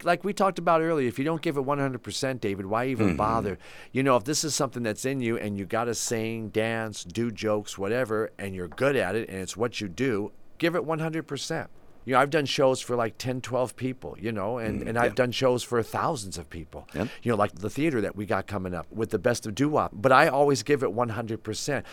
like 0.03 0.23
we 0.23 0.33
talked 0.33 0.59
about 0.59 0.81
earlier, 0.81 1.07
if 1.07 1.17
you 1.19 1.25
don't 1.25 1.41
give 1.41 1.57
it 1.57 1.63
100%, 1.63 2.39
David, 2.39 2.65
why 2.65 2.87
even 2.87 3.09
mm-hmm. 3.09 3.17
bother? 3.17 3.57
You 3.91 4.03
know, 4.03 4.15
if 4.15 4.23
this 4.23 4.43
is 4.43 4.55
something 4.55 4.83
that's 4.83 5.05
in 5.05 5.19
you 5.19 5.37
and 5.37 5.57
you 5.57 5.65
got 5.65 5.85
to 5.85 5.95
sing, 5.95 6.49
dance, 6.49 7.03
do 7.03 7.31
jokes, 7.31 7.77
whatever, 7.77 8.31
and 8.37 8.55
you're 8.55 8.67
good 8.67 8.95
at 8.95 9.15
it 9.15 9.29
and 9.29 9.37
it's 9.39 9.57
what 9.57 9.81
you 9.81 9.87
do, 9.87 10.31
give 10.57 10.75
it 10.75 10.83
100%. 10.83 11.67
You 12.03 12.13
know, 12.13 12.19
I've 12.19 12.31
done 12.31 12.45
shows 12.45 12.81
for 12.81 12.95
like 12.95 13.17
10, 13.19 13.41
12 13.41 13.75
people, 13.75 14.17
you 14.19 14.31
know, 14.31 14.57
and, 14.57 14.81
mm, 14.81 14.87
and 14.87 14.97
I've 14.97 15.13
done 15.13 15.31
shows 15.31 15.61
for 15.61 15.83
thousands 15.83 16.37
of 16.37 16.49
people. 16.49 16.87
Yep. 16.95 17.07
You 17.21 17.31
know, 17.31 17.37
like 17.37 17.53
the 17.53 17.69
theater 17.69 18.01
that 18.01 18.15
we 18.15 18.25
got 18.25 18.47
coming 18.47 18.73
up 18.73 18.87
with 18.91 19.11
the 19.11 19.19
best 19.19 19.45
of 19.45 19.53
doo-wop. 19.53 19.91
But 19.93 20.11
I 20.11 20.27
always 20.27 20.63
give 20.63 20.81
it 20.81 20.89
100%. 20.89 21.83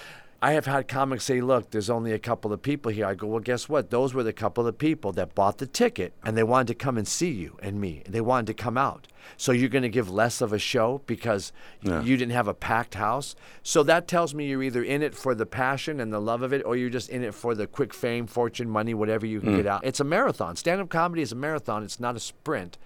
I 0.40 0.52
have 0.52 0.66
had 0.66 0.86
comics 0.86 1.24
say, 1.24 1.40
look, 1.40 1.70
there's 1.70 1.90
only 1.90 2.12
a 2.12 2.18
couple 2.18 2.52
of 2.52 2.62
people 2.62 2.92
here. 2.92 3.06
I 3.06 3.14
go, 3.16 3.26
well, 3.26 3.40
guess 3.40 3.68
what? 3.68 3.90
Those 3.90 4.14
were 4.14 4.22
the 4.22 4.32
couple 4.32 4.68
of 4.68 4.78
people 4.78 5.10
that 5.12 5.34
bought 5.34 5.58
the 5.58 5.66
ticket 5.66 6.12
and 6.24 6.36
they 6.36 6.44
wanted 6.44 6.68
to 6.68 6.74
come 6.74 6.96
and 6.96 7.08
see 7.08 7.30
you 7.30 7.56
and 7.60 7.80
me. 7.80 8.04
They 8.08 8.20
wanted 8.20 8.46
to 8.46 8.54
come 8.54 8.78
out. 8.78 9.08
So 9.36 9.50
you're 9.50 9.68
going 9.68 9.82
to 9.82 9.88
give 9.88 10.08
less 10.08 10.40
of 10.40 10.52
a 10.52 10.58
show 10.58 11.02
because 11.06 11.52
y- 11.82 12.00
you 12.02 12.16
didn't 12.16 12.32
have 12.32 12.46
a 12.46 12.54
packed 12.54 12.94
house. 12.94 13.34
So 13.64 13.82
that 13.82 14.06
tells 14.06 14.32
me 14.32 14.46
you're 14.46 14.62
either 14.62 14.84
in 14.84 15.02
it 15.02 15.16
for 15.16 15.34
the 15.34 15.44
passion 15.44 15.98
and 15.98 16.12
the 16.12 16.20
love 16.20 16.42
of 16.42 16.52
it 16.52 16.62
or 16.64 16.76
you're 16.76 16.88
just 16.88 17.10
in 17.10 17.24
it 17.24 17.34
for 17.34 17.56
the 17.56 17.66
quick 17.66 17.92
fame, 17.92 18.28
fortune, 18.28 18.70
money, 18.70 18.94
whatever 18.94 19.26
you 19.26 19.40
can 19.40 19.50
hmm. 19.50 19.56
get 19.56 19.66
out. 19.66 19.84
It's 19.84 20.00
a 20.00 20.04
marathon. 20.04 20.54
Stand 20.54 20.80
up 20.80 20.88
comedy 20.88 21.22
is 21.22 21.32
a 21.32 21.36
marathon, 21.36 21.82
it's 21.82 21.98
not 21.98 22.14
a 22.14 22.20
sprint. 22.20 22.78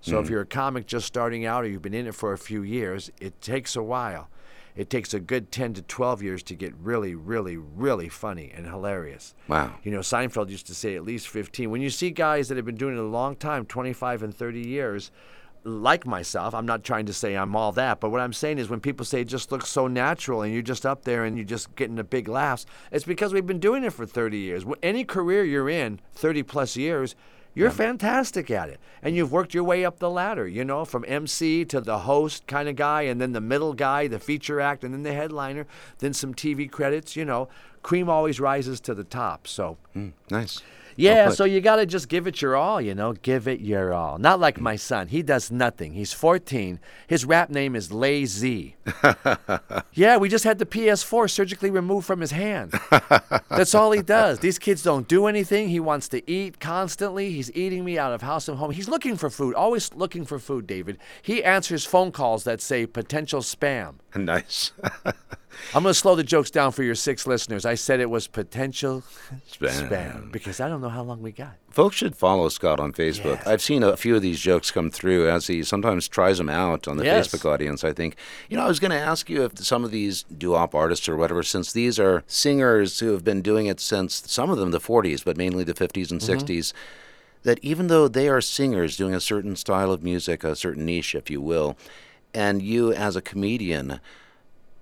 So 0.00 0.18
if 0.18 0.26
hmm. 0.26 0.32
you're 0.32 0.42
a 0.42 0.46
comic 0.46 0.86
just 0.86 1.06
starting 1.06 1.46
out 1.46 1.62
or 1.62 1.68
you've 1.68 1.82
been 1.82 1.94
in 1.94 2.08
it 2.08 2.16
for 2.16 2.32
a 2.32 2.38
few 2.38 2.62
years, 2.62 3.12
it 3.20 3.40
takes 3.40 3.76
a 3.76 3.82
while. 3.82 4.28
It 4.76 4.90
takes 4.90 5.14
a 5.14 5.20
good 5.20 5.50
10 5.50 5.74
to 5.74 5.82
12 5.82 6.22
years 6.22 6.42
to 6.44 6.54
get 6.54 6.74
really, 6.76 7.14
really, 7.14 7.56
really 7.56 8.08
funny 8.08 8.52
and 8.54 8.66
hilarious. 8.66 9.34
Wow. 9.48 9.74
You 9.82 9.90
know, 9.90 10.00
Seinfeld 10.00 10.50
used 10.50 10.66
to 10.66 10.74
say 10.74 10.96
at 10.96 11.04
least 11.04 11.28
15. 11.28 11.70
When 11.70 11.80
you 11.80 11.90
see 11.90 12.10
guys 12.10 12.48
that 12.48 12.56
have 12.56 12.66
been 12.66 12.76
doing 12.76 12.96
it 12.96 13.00
a 13.00 13.04
long 13.04 13.36
time, 13.36 13.64
25 13.64 14.22
and 14.22 14.34
30 14.34 14.60
years, 14.60 15.10
like 15.64 16.06
myself, 16.06 16.54
I'm 16.54 16.66
not 16.66 16.84
trying 16.84 17.06
to 17.06 17.12
say 17.12 17.34
I'm 17.34 17.56
all 17.56 17.72
that, 17.72 17.98
but 17.98 18.10
what 18.10 18.20
I'm 18.20 18.32
saying 18.32 18.58
is 18.58 18.68
when 18.68 18.80
people 18.80 19.04
say 19.04 19.22
it 19.22 19.28
just 19.28 19.50
looks 19.50 19.68
so 19.68 19.88
natural 19.88 20.42
and 20.42 20.52
you're 20.52 20.62
just 20.62 20.86
up 20.86 21.02
there 21.02 21.24
and 21.24 21.36
you're 21.36 21.44
just 21.44 21.74
getting 21.74 21.96
the 21.96 22.04
big 22.04 22.28
laughs, 22.28 22.66
it's 22.92 23.04
because 23.04 23.32
we've 23.32 23.46
been 23.46 23.58
doing 23.58 23.82
it 23.82 23.92
for 23.92 24.06
30 24.06 24.38
years. 24.38 24.64
Any 24.82 25.04
career 25.04 25.42
you're 25.42 25.68
in, 25.68 26.00
30 26.14 26.44
plus 26.44 26.76
years, 26.76 27.16
you're 27.56 27.70
fantastic 27.70 28.50
at 28.50 28.68
it. 28.68 28.78
And 29.02 29.16
you've 29.16 29.32
worked 29.32 29.54
your 29.54 29.64
way 29.64 29.84
up 29.84 29.98
the 29.98 30.10
ladder, 30.10 30.46
you 30.46 30.64
know, 30.64 30.84
from 30.84 31.04
MC 31.08 31.64
to 31.66 31.80
the 31.80 32.00
host 32.00 32.46
kind 32.46 32.68
of 32.68 32.76
guy, 32.76 33.02
and 33.02 33.20
then 33.20 33.32
the 33.32 33.40
middle 33.40 33.72
guy, 33.72 34.06
the 34.06 34.18
feature 34.18 34.60
act, 34.60 34.84
and 34.84 34.94
then 34.94 35.02
the 35.02 35.12
headliner, 35.12 35.66
then 35.98 36.12
some 36.12 36.34
TV 36.34 36.70
credits, 36.70 37.16
you 37.16 37.24
know. 37.24 37.48
Cream 37.82 38.08
always 38.08 38.38
rises 38.40 38.80
to 38.80 38.94
the 38.94 39.04
top. 39.04 39.48
So, 39.48 39.78
mm, 39.96 40.12
Nice. 40.30 40.62
Yeah, 40.96 41.30
so 41.30 41.44
you 41.44 41.60
got 41.60 41.76
to 41.76 41.86
just 41.86 42.08
give 42.08 42.26
it 42.26 42.40
your 42.42 42.56
all, 42.56 42.80
you 42.80 42.94
know, 42.94 43.12
give 43.12 43.46
it 43.46 43.60
your 43.60 43.92
all. 43.92 44.18
Not 44.18 44.40
like 44.40 44.60
my 44.60 44.76
son. 44.76 45.08
He 45.08 45.22
does 45.22 45.50
nothing. 45.50 45.92
He's 45.92 46.12
14. 46.12 46.80
His 47.06 47.24
rap 47.24 47.50
name 47.50 47.76
is 47.76 47.92
Lazy. 47.92 48.76
yeah, 49.92 50.16
we 50.16 50.28
just 50.28 50.44
had 50.44 50.58
the 50.58 50.66
PS4 50.66 51.30
surgically 51.30 51.70
removed 51.70 52.06
from 52.06 52.20
his 52.20 52.30
hand. 52.30 52.72
That's 53.50 53.74
all 53.74 53.92
he 53.92 54.02
does. 54.02 54.38
These 54.38 54.58
kids 54.58 54.82
don't 54.82 55.06
do 55.06 55.26
anything. 55.26 55.68
He 55.68 55.80
wants 55.80 56.08
to 56.08 56.28
eat 56.30 56.60
constantly. 56.60 57.30
He's 57.30 57.50
eating 57.52 57.84
me 57.84 57.98
out 57.98 58.12
of 58.12 58.22
house 58.22 58.48
and 58.48 58.58
home. 58.58 58.70
He's 58.70 58.88
looking 58.88 59.16
for 59.16 59.30
food, 59.30 59.54
always 59.54 59.92
looking 59.94 60.24
for 60.24 60.38
food, 60.38 60.66
David. 60.66 60.98
He 61.22 61.44
answers 61.44 61.84
phone 61.84 62.12
calls 62.12 62.44
that 62.44 62.60
say 62.60 62.86
potential 62.86 63.40
spam. 63.40 63.96
nice. 64.14 64.72
I'm 65.74 65.82
going 65.82 65.92
to 65.92 65.98
slow 65.98 66.14
the 66.14 66.22
jokes 66.24 66.50
down 66.50 66.72
for 66.72 66.82
your 66.82 66.94
six 66.94 67.26
listeners. 67.26 67.64
I 67.64 67.74
said 67.74 68.00
it 68.00 68.10
was 68.10 68.26
potential 68.28 69.02
Spam. 69.50 69.88
spam 69.88 70.32
because 70.32 70.60
I 70.60 70.68
don't 70.68 70.80
know 70.80 70.88
how 70.88 71.02
long 71.02 71.22
we 71.22 71.32
got. 71.32 71.54
Folks 71.70 71.96
should 71.96 72.16
follow 72.16 72.48
Scott 72.48 72.80
on 72.80 72.92
Facebook. 72.92 73.36
Yes. 73.36 73.46
I've 73.46 73.60
seen 73.62 73.82
a 73.82 73.96
few 73.96 74.16
of 74.16 74.22
these 74.22 74.40
jokes 74.40 74.70
come 74.70 74.90
through 74.90 75.28
as 75.28 75.46
he 75.46 75.62
sometimes 75.62 76.08
tries 76.08 76.38
them 76.38 76.48
out 76.48 76.88
on 76.88 76.96
the 76.96 77.04
Yes. 77.04 77.28
Facebook 77.28 77.50
audience. 77.50 77.84
I 77.84 77.92
think, 77.92 78.16
you 78.48 78.56
know, 78.56 78.64
I 78.64 78.68
was 78.68 78.80
going 78.80 78.92
to 78.92 78.98
ask 78.98 79.28
you 79.28 79.44
if 79.44 79.58
some 79.58 79.84
of 79.84 79.90
these 79.90 80.22
doo-wop 80.24 80.74
artists 80.74 81.08
or 81.08 81.16
whatever, 81.16 81.42
since 81.42 81.72
these 81.72 81.98
are 81.98 82.24
singers 82.26 83.00
who 83.00 83.12
have 83.12 83.24
been 83.24 83.42
doing 83.42 83.66
it 83.66 83.78
since 83.80 84.22
some 84.26 84.48
of 84.50 84.56
them 84.58 84.70
the 84.70 84.80
40s, 84.80 85.24
but 85.24 85.36
mainly 85.36 85.64
the 85.64 85.74
50s 85.74 86.10
and 86.10 86.20
Mm-hmm. 86.20 86.44
60s, 86.46 86.72
that 87.42 87.58
even 87.62 87.86
though 87.88 88.08
they 88.08 88.28
are 88.28 88.40
singers 88.40 88.96
doing 88.96 89.14
a 89.14 89.20
certain 89.20 89.54
style 89.54 89.92
of 89.92 90.02
music, 90.02 90.42
a 90.44 90.56
certain 90.56 90.84
niche, 90.86 91.14
if 91.14 91.30
you 91.30 91.40
will, 91.40 91.76
and 92.34 92.60
you 92.62 92.92
as 92.92 93.14
a 93.16 93.22
comedian, 93.22 94.00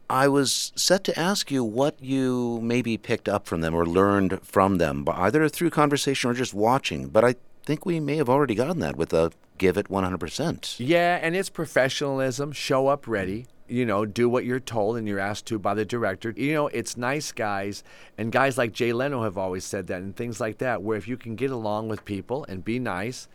I 0.08 0.28
was 0.28 0.72
set 0.76 1.04
to 1.04 1.18
ask 1.18 1.50
you 1.50 1.64
what 1.64 2.02
you 2.02 2.60
maybe 2.62 2.96
picked 2.96 3.28
up 3.28 3.46
from 3.46 3.60
them 3.60 3.74
or 3.74 3.86
learned 3.86 4.40
from 4.42 4.78
them, 4.78 5.04
either 5.08 5.48
through 5.48 5.70
conversation 5.70 6.30
or 6.30 6.34
just 6.34 6.54
watching. 6.54 7.08
But 7.08 7.24
I 7.24 7.36
think 7.64 7.86
we 7.86 8.00
may 8.00 8.16
have 8.16 8.28
already 8.28 8.54
gotten 8.54 8.80
that 8.80 8.96
with 8.96 9.12
a 9.12 9.32
give 9.56 9.76
it 9.76 9.88
100%. 9.88 10.76
Yeah, 10.78 11.18
and 11.22 11.34
it's 11.34 11.48
professionalism. 11.48 12.52
Show 12.52 12.88
up 12.88 13.06
ready. 13.06 13.46
You 13.66 13.86
know, 13.86 14.04
do 14.04 14.28
what 14.28 14.44
you're 14.44 14.60
told 14.60 14.98
and 14.98 15.08
you're 15.08 15.18
asked 15.18 15.46
to 15.46 15.58
by 15.58 15.72
the 15.72 15.86
director. 15.86 16.34
You 16.36 16.52
know, 16.52 16.66
it's 16.66 16.98
nice 16.98 17.32
guys, 17.32 17.82
and 18.18 18.30
guys 18.30 18.58
like 18.58 18.72
Jay 18.72 18.92
Leno 18.92 19.22
have 19.22 19.38
always 19.38 19.64
said 19.64 19.86
that, 19.86 20.02
and 20.02 20.14
things 20.14 20.38
like 20.38 20.58
that, 20.58 20.82
where 20.82 20.98
if 20.98 21.08
you 21.08 21.16
can 21.16 21.34
get 21.34 21.50
along 21.50 21.88
with 21.88 22.04
people 22.04 22.44
and 22.46 22.62
be 22.62 22.78
nice, 22.78 23.26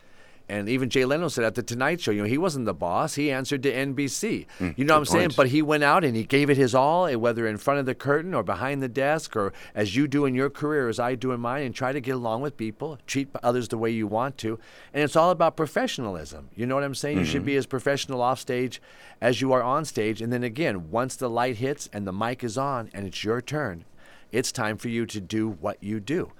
and 0.50 0.68
even 0.68 0.90
Jay 0.90 1.04
Leno 1.04 1.28
said 1.28 1.44
at 1.44 1.54
the 1.54 1.62
Tonight 1.62 2.00
Show, 2.00 2.10
you 2.10 2.22
know, 2.22 2.28
he 2.28 2.36
wasn't 2.36 2.66
the 2.66 2.74
boss. 2.74 3.14
He 3.14 3.30
answered 3.30 3.62
to 3.62 3.72
NBC. 3.72 4.46
you 4.76 4.84
know 4.84 4.94
what 4.94 4.98
I'm 4.98 5.04
saying? 5.04 5.30
But 5.36 5.46
he 5.48 5.62
went 5.62 5.84
out 5.84 6.02
and 6.02 6.16
he 6.16 6.24
gave 6.24 6.50
it 6.50 6.56
his 6.56 6.74
all, 6.74 7.06
eh, 7.06 7.14
whether 7.14 7.46
in 7.46 7.56
front 7.56 7.78
of 7.78 7.86
the 7.86 7.94
curtain 7.94 8.34
or 8.34 8.42
behind 8.42 8.82
the 8.82 8.88
desk 8.88 9.36
or 9.36 9.52
as 9.76 9.94
you 9.94 10.08
do 10.08 10.24
in 10.24 10.34
your 10.34 10.50
career, 10.50 10.88
as 10.88 10.98
I 10.98 11.14
do 11.14 11.30
in 11.30 11.40
mine, 11.40 11.62
and 11.62 11.72
try 11.72 11.92
to 11.92 12.00
get 12.00 12.16
along 12.16 12.40
with 12.40 12.56
people, 12.56 12.98
treat 13.06 13.28
others 13.44 13.68
the 13.68 13.78
way 13.78 13.90
you 13.90 14.08
want 14.08 14.38
to. 14.38 14.58
And 14.92 15.04
it's 15.04 15.14
all 15.14 15.30
about 15.30 15.56
professionalism. 15.56 16.50
You 16.56 16.66
know 16.66 16.74
what 16.74 16.82
I'm 16.82 16.96
saying? 16.96 17.18
You 17.18 17.24
should 17.24 17.44
be 17.44 17.54
as 17.54 17.66
professional 17.66 18.20
off 18.20 18.40
stage 18.40 18.82
as 19.20 19.40
you 19.40 19.52
are 19.52 19.62
on 19.62 19.84
stage. 19.84 20.20
And 20.20 20.32
then 20.32 20.42
again, 20.42 20.90
once 20.90 21.14
the 21.14 21.30
light 21.30 21.58
hits 21.58 21.88
and 21.92 22.08
the 22.08 22.12
mic 22.12 22.42
is 22.42 22.58
on 22.58 22.90
and 22.92 23.06
it's 23.06 23.22
your 23.22 23.40
turn, 23.40 23.84
it's 24.32 24.50
time 24.50 24.76
for 24.76 24.88
you 24.88 25.06
to 25.06 25.20
do 25.20 25.48
what 25.48 25.80
you 25.80 26.00
do. 26.00 26.32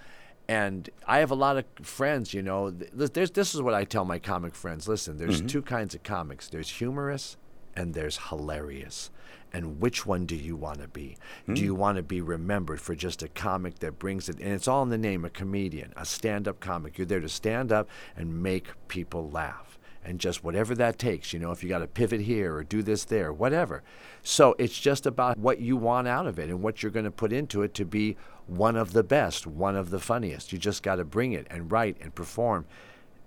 And 0.51 0.91
I 1.07 1.21
have 1.21 1.31
a 1.31 1.37
lot 1.37 1.59
of 1.59 1.65
friends, 1.83 2.35
you 2.35 2.43
know. 2.43 2.71
There's, 2.71 3.31
this 3.31 3.55
is 3.55 3.63
what 3.63 3.73
I 3.73 3.85
tell 3.85 4.05
my 4.05 4.19
comic 4.19 4.57
friends. 4.57 4.89
Listen, 4.89 5.17
there's 5.17 5.39
mm-hmm. 5.39 5.47
two 5.47 5.63
kinds 5.63 5.95
of 5.95 6.03
comics. 6.03 6.49
There's 6.49 6.69
humorous 6.69 7.37
and 7.77 7.95
there's 7.95 8.19
hilarious. 8.31 9.13
And 9.53 9.81
which 9.81 10.07
one 10.07 10.27
do 10.27 10.35
you 10.35 10.57
want 10.57 10.81
to 10.81 10.89
be? 10.89 11.17
Do 11.47 11.63
you 11.63 11.75
hmm. 11.75 11.81
want 11.81 11.97
to 11.99 12.03
be 12.03 12.21
remembered 12.21 12.81
for 12.81 12.97
just 12.97 13.23
a 13.23 13.29
comic 13.29 13.79
that 13.79 14.01
brings 14.01 14.29
it? 14.29 14.41
And 14.41 14.53
it's 14.53 14.67
all 14.67 14.83
in 14.83 14.89
the 14.89 14.99
name 14.99 15.25
a 15.25 15.31
comedian, 15.31 15.93
a 15.97 16.05
stand 16.05 16.49
up 16.49 16.59
comic. 16.59 16.99
You're 16.99 17.07
there 17.07 17.21
to 17.21 17.29
stand 17.29 17.71
up 17.71 17.89
and 18.17 18.43
make 18.43 18.71
people 18.89 19.31
laugh. 19.31 19.70
And 20.03 20.19
just 20.19 20.43
whatever 20.43 20.75
that 20.77 20.99
takes, 20.99 21.33
you 21.33 21.39
know, 21.39 21.51
if 21.51 21.63
you 21.63 21.69
got 21.69 21.81
to 21.81 21.87
pivot 21.87 22.23
here 22.23 22.55
or 22.55 22.65
do 22.65 22.83
this 22.83 23.05
there, 23.05 23.33
whatever. 23.33 23.83
So 24.23 24.55
it's 24.59 24.79
just 24.79 25.05
about 25.05 25.37
what 25.37 25.61
you 25.61 25.77
want 25.77 26.09
out 26.09 26.27
of 26.27 26.39
it 26.39 26.49
and 26.49 26.63
what 26.63 26.83
you're 26.83 26.93
going 26.93 27.05
to 27.05 27.11
put 27.11 27.33
into 27.33 27.63
it 27.63 27.75
to 27.75 27.85
be 27.85 28.17
one 28.47 28.77
of 28.77 28.93
the 28.93 29.03
best, 29.03 29.47
one 29.47 29.77
of 29.77 29.91
the 29.91 30.01
funniest. 30.01 30.53
You 30.53 30.59
just 30.59 30.83
got 30.83 30.97
to 30.97 31.05
bring 31.05 31.33
it 31.33 31.47
and 31.51 31.71
write 31.71 31.97
and 32.01 32.15
perform. 32.15 32.65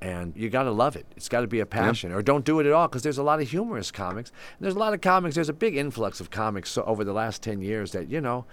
And 0.02 0.34
you 0.36 0.50
got 0.50 0.64
to 0.64 0.72
love 0.72 0.98
it. 0.98 1.06
It's 1.16 1.30
got 1.30 1.42
to 1.42 1.48
be 1.48 1.62
a 1.62 1.66
passion. 1.66 2.12
Or 2.12 2.22
don't 2.22 2.44
do 2.44 2.60
it 2.60 2.66
at 2.66 2.74
all 2.74 2.88
because 2.88 3.04
there's 3.04 3.20
a 3.20 3.24
lot 3.24 3.40
of 3.40 3.50
humorous 3.50 3.90
comics. 3.90 4.32
And 4.32 4.66
there's 4.66 4.76
a 4.76 4.80
lot 4.80 4.94
of 4.94 5.00
comics. 5.00 5.36
There's 5.36 5.48
a 5.48 5.54
big 5.54 5.78
influx 5.78 6.20
of 6.20 6.30
comics 6.30 6.72
so, 6.72 6.84
over 6.84 7.06
the 7.06 7.14
last 7.14 7.42
10 7.42 7.62
years 7.62 7.94
that, 7.94 8.10
you 8.10 8.20
know, 8.20 8.46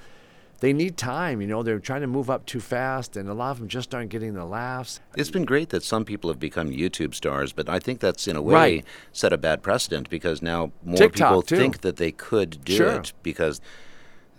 they 0.61 0.73
need 0.73 0.97
time. 0.97 1.41
You 1.41 1.47
know, 1.47 1.63
they're 1.63 1.79
trying 1.79 2.03
to 2.03 2.07
move 2.07 2.31
up 2.31 2.47
too 2.47 2.61
fast, 2.61 3.17
and 3.17 3.29
a 3.29 3.35
lot 3.35 3.51
of 3.53 3.59
them 3.59 3.69
just 3.69 3.95
aren't 3.95 4.11
getting 4.11 4.35
the 4.35 4.45
laughs. 4.45 5.01
It's 5.17 5.31
been 5.31 5.45
great 5.45 5.71
that 5.71 5.83
some 5.83 6.05
people 6.05 6.29
have 6.31 6.39
become 6.39 6.71
YouTube 6.71 7.15
stars, 7.15 7.53
but 7.53 7.69
I 7.69 7.79
think 7.79 8.01
that's 8.01 8.29
in 8.29 8.37
a 8.37 8.43
way 8.43 8.55
Right. 8.55 8.85
set 9.13 9.33
a 9.33 9.39
bad 9.39 9.63
precedent 9.63 10.09
because 10.11 10.43
now 10.43 10.71
more 10.85 10.97
TikTok, 10.99 11.29
people 11.31 11.43
too. 11.43 11.57
think 11.57 11.81
that 11.81 11.97
they 11.97 12.13
could 12.13 12.65
do 12.65 12.77
Sure. 12.77 12.93
it 12.93 13.13
because 13.23 13.61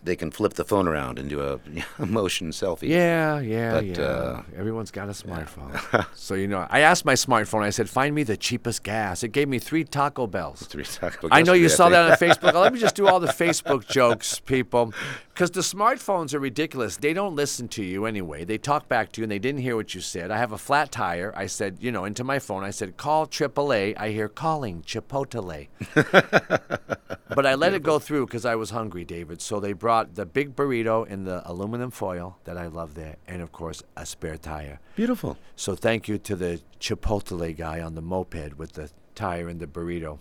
they 0.03 0.15
can 0.15 0.31
flip 0.31 0.53
the 0.53 0.65
phone 0.65 0.87
around 0.87 1.19
and 1.19 1.29
do 1.29 1.39
a, 1.41 1.59
a 2.01 2.05
motion 2.07 2.49
selfie. 2.49 2.87
Yeah, 2.89 3.39
yeah, 3.39 3.73
But, 3.73 3.85
yeah. 3.85 4.01
uh, 4.03 4.43
Everyone's 4.57 4.89
got 4.89 5.07
a 5.09 5.11
smartphone. 5.23 6.07
so, 6.15 6.33
you 6.33 6.47
know, 6.47 6.65
I 6.71 6.79
asked 6.79 7.05
my 7.05 7.13
smartphone, 7.13 7.61
I 7.61 7.69
said, 7.69 7.87
find 7.87 8.15
me 8.15 8.23
the 8.23 8.35
cheapest 8.35 8.81
gas. 8.81 9.21
It 9.21 9.27
gave 9.31 9.47
me 9.47 9.59
three 9.59 9.83
Taco 9.83 10.25
Bells. 10.25 10.61
Three 10.63 10.85
Taco 10.85 11.27
Bells. 11.29 11.31
I 11.39 11.43
know 11.43 11.53
you 11.53 11.69
saw 11.69 11.89
that 11.89 12.11
on 12.11 12.17
Facebook. 12.17 12.51
Let 12.55 12.73
me 12.73 12.79
just 12.79 12.95
do 12.95 13.05
all 13.07 13.19
the 13.19 13.27
Facebook 13.27 13.87
jokes, 13.87 14.39
people. 14.39 14.91
Because 15.33 15.51
the 15.51 15.61
smartphones 15.61 16.33
are 16.33 16.39
ridiculous. 16.39 16.97
They 16.97 17.13
don't 17.13 17.35
listen 17.35 17.67
to 17.69 17.83
you 17.83 18.05
anyway. 18.05 18.43
They 18.43 18.57
talk 18.57 18.87
back 18.87 19.11
to 19.13 19.21
you 19.21 19.23
and 19.23 19.31
they 19.31 19.39
didn't 19.39 19.61
hear 19.61 19.75
what 19.75 19.95
you 19.95 20.01
said. 20.01 20.29
I 20.29 20.37
have 20.37 20.51
a 20.51 20.57
flat 20.57 20.91
tire. 20.91 21.33
I 21.35 21.47
said, 21.47 21.77
you 21.79 21.91
know, 21.91 22.05
into 22.05 22.23
my 22.23 22.39
phone, 22.39 22.63
I 22.63 22.71
said, 22.71 22.97
call 22.97 23.27
AAA. 23.27 23.97
I 23.97 24.09
hear 24.09 24.27
calling 24.27 24.81
Chipotle. 24.81 25.67
but 27.35 27.45
I 27.45 27.55
let 27.55 27.73
it 27.73 27.83
go 27.83 27.97
through 27.97 28.25
because 28.25 28.45
I 28.45 28.55
was 28.55 28.71
hungry, 28.71 29.05
David. 29.05 29.41
So 29.41 29.59
they 29.59 29.73
brought 29.73 30.15
the 30.15 30.25
big 30.25 30.55
burrito 30.55 31.07
in 31.07 31.23
the 31.23 31.41
aluminum 31.49 31.91
foil 31.91 32.37
that 32.43 32.57
I 32.57 32.67
love 32.67 32.95
there, 32.95 33.15
and 33.27 33.41
of 33.41 33.51
course, 33.51 33.83
a 33.95 34.05
spare 34.05 34.37
tire. 34.37 34.79
Beautiful. 34.95 35.37
So 35.55 35.75
thank 35.75 36.07
you 36.07 36.17
to 36.19 36.35
the 36.35 36.61
Chipotle 36.79 37.55
guy 37.55 37.81
on 37.81 37.95
the 37.95 38.01
moped 38.01 38.57
with 38.57 38.73
the 38.73 38.91
tire 39.15 39.47
and 39.47 39.59
the 39.59 39.67
burrito. 39.67 40.19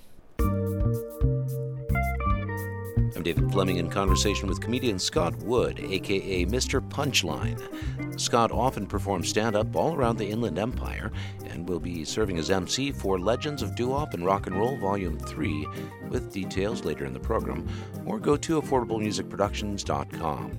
I'm 3.21 3.25
David 3.25 3.53
Fleming 3.53 3.77
in 3.77 3.91
conversation 3.91 4.49
with 4.49 4.63
comedian 4.63 4.99
Scott 4.99 5.37
Wood, 5.43 5.79
aka 5.79 6.47
Mr. 6.47 6.81
Punchline. 6.81 8.19
Scott 8.19 8.51
often 8.51 8.87
performs 8.87 9.29
stand 9.29 9.55
up 9.55 9.77
all 9.77 9.95
around 9.95 10.17
the 10.17 10.25
Inland 10.25 10.59
Empire 10.59 11.13
and 11.45 11.69
will 11.69 11.81
be 11.81 12.03
serving 12.03 12.39
as 12.39 12.51
MC 12.51 12.91
for 12.91 13.19
Legends 13.19 13.61
of 13.61 13.77
Doo-Wop 13.77 14.15
and 14.15 14.25
Rock 14.25 14.47
and 14.47 14.59
Roll 14.59 14.79
Volume 14.79 15.19
3, 15.19 15.67
with 16.09 16.33
details 16.33 16.87
later 16.87 17.05
in 17.05 17.13
the 17.13 17.21
program, 17.21 17.69
or 18.07 18.19
go 18.19 18.39
to 18.39 18.59
affordablemusicproductions.com. 18.63 20.59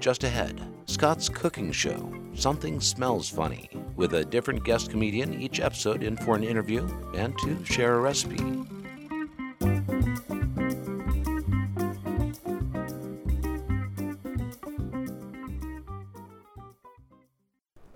Just 0.00 0.24
ahead, 0.24 0.60
Scott's 0.86 1.28
cooking 1.28 1.70
show, 1.70 2.12
Something 2.34 2.80
Smells 2.80 3.28
Funny, 3.28 3.70
with 3.94 4.14
a 4.14 4.24
different 4.24 4.64
guest 4.64 4.90
comedian 4.90 5.40
each 5.40 5.60
episode 5.60 6.02
in 6.02 6.16
for 6.16 6.34
an 6.34 6.42
interview 6.42 6.88
and 7.14 7.38
to 7.38 7.64
share 7.64 7.94
a 7.94 8.00
recipe. 8.00 8.42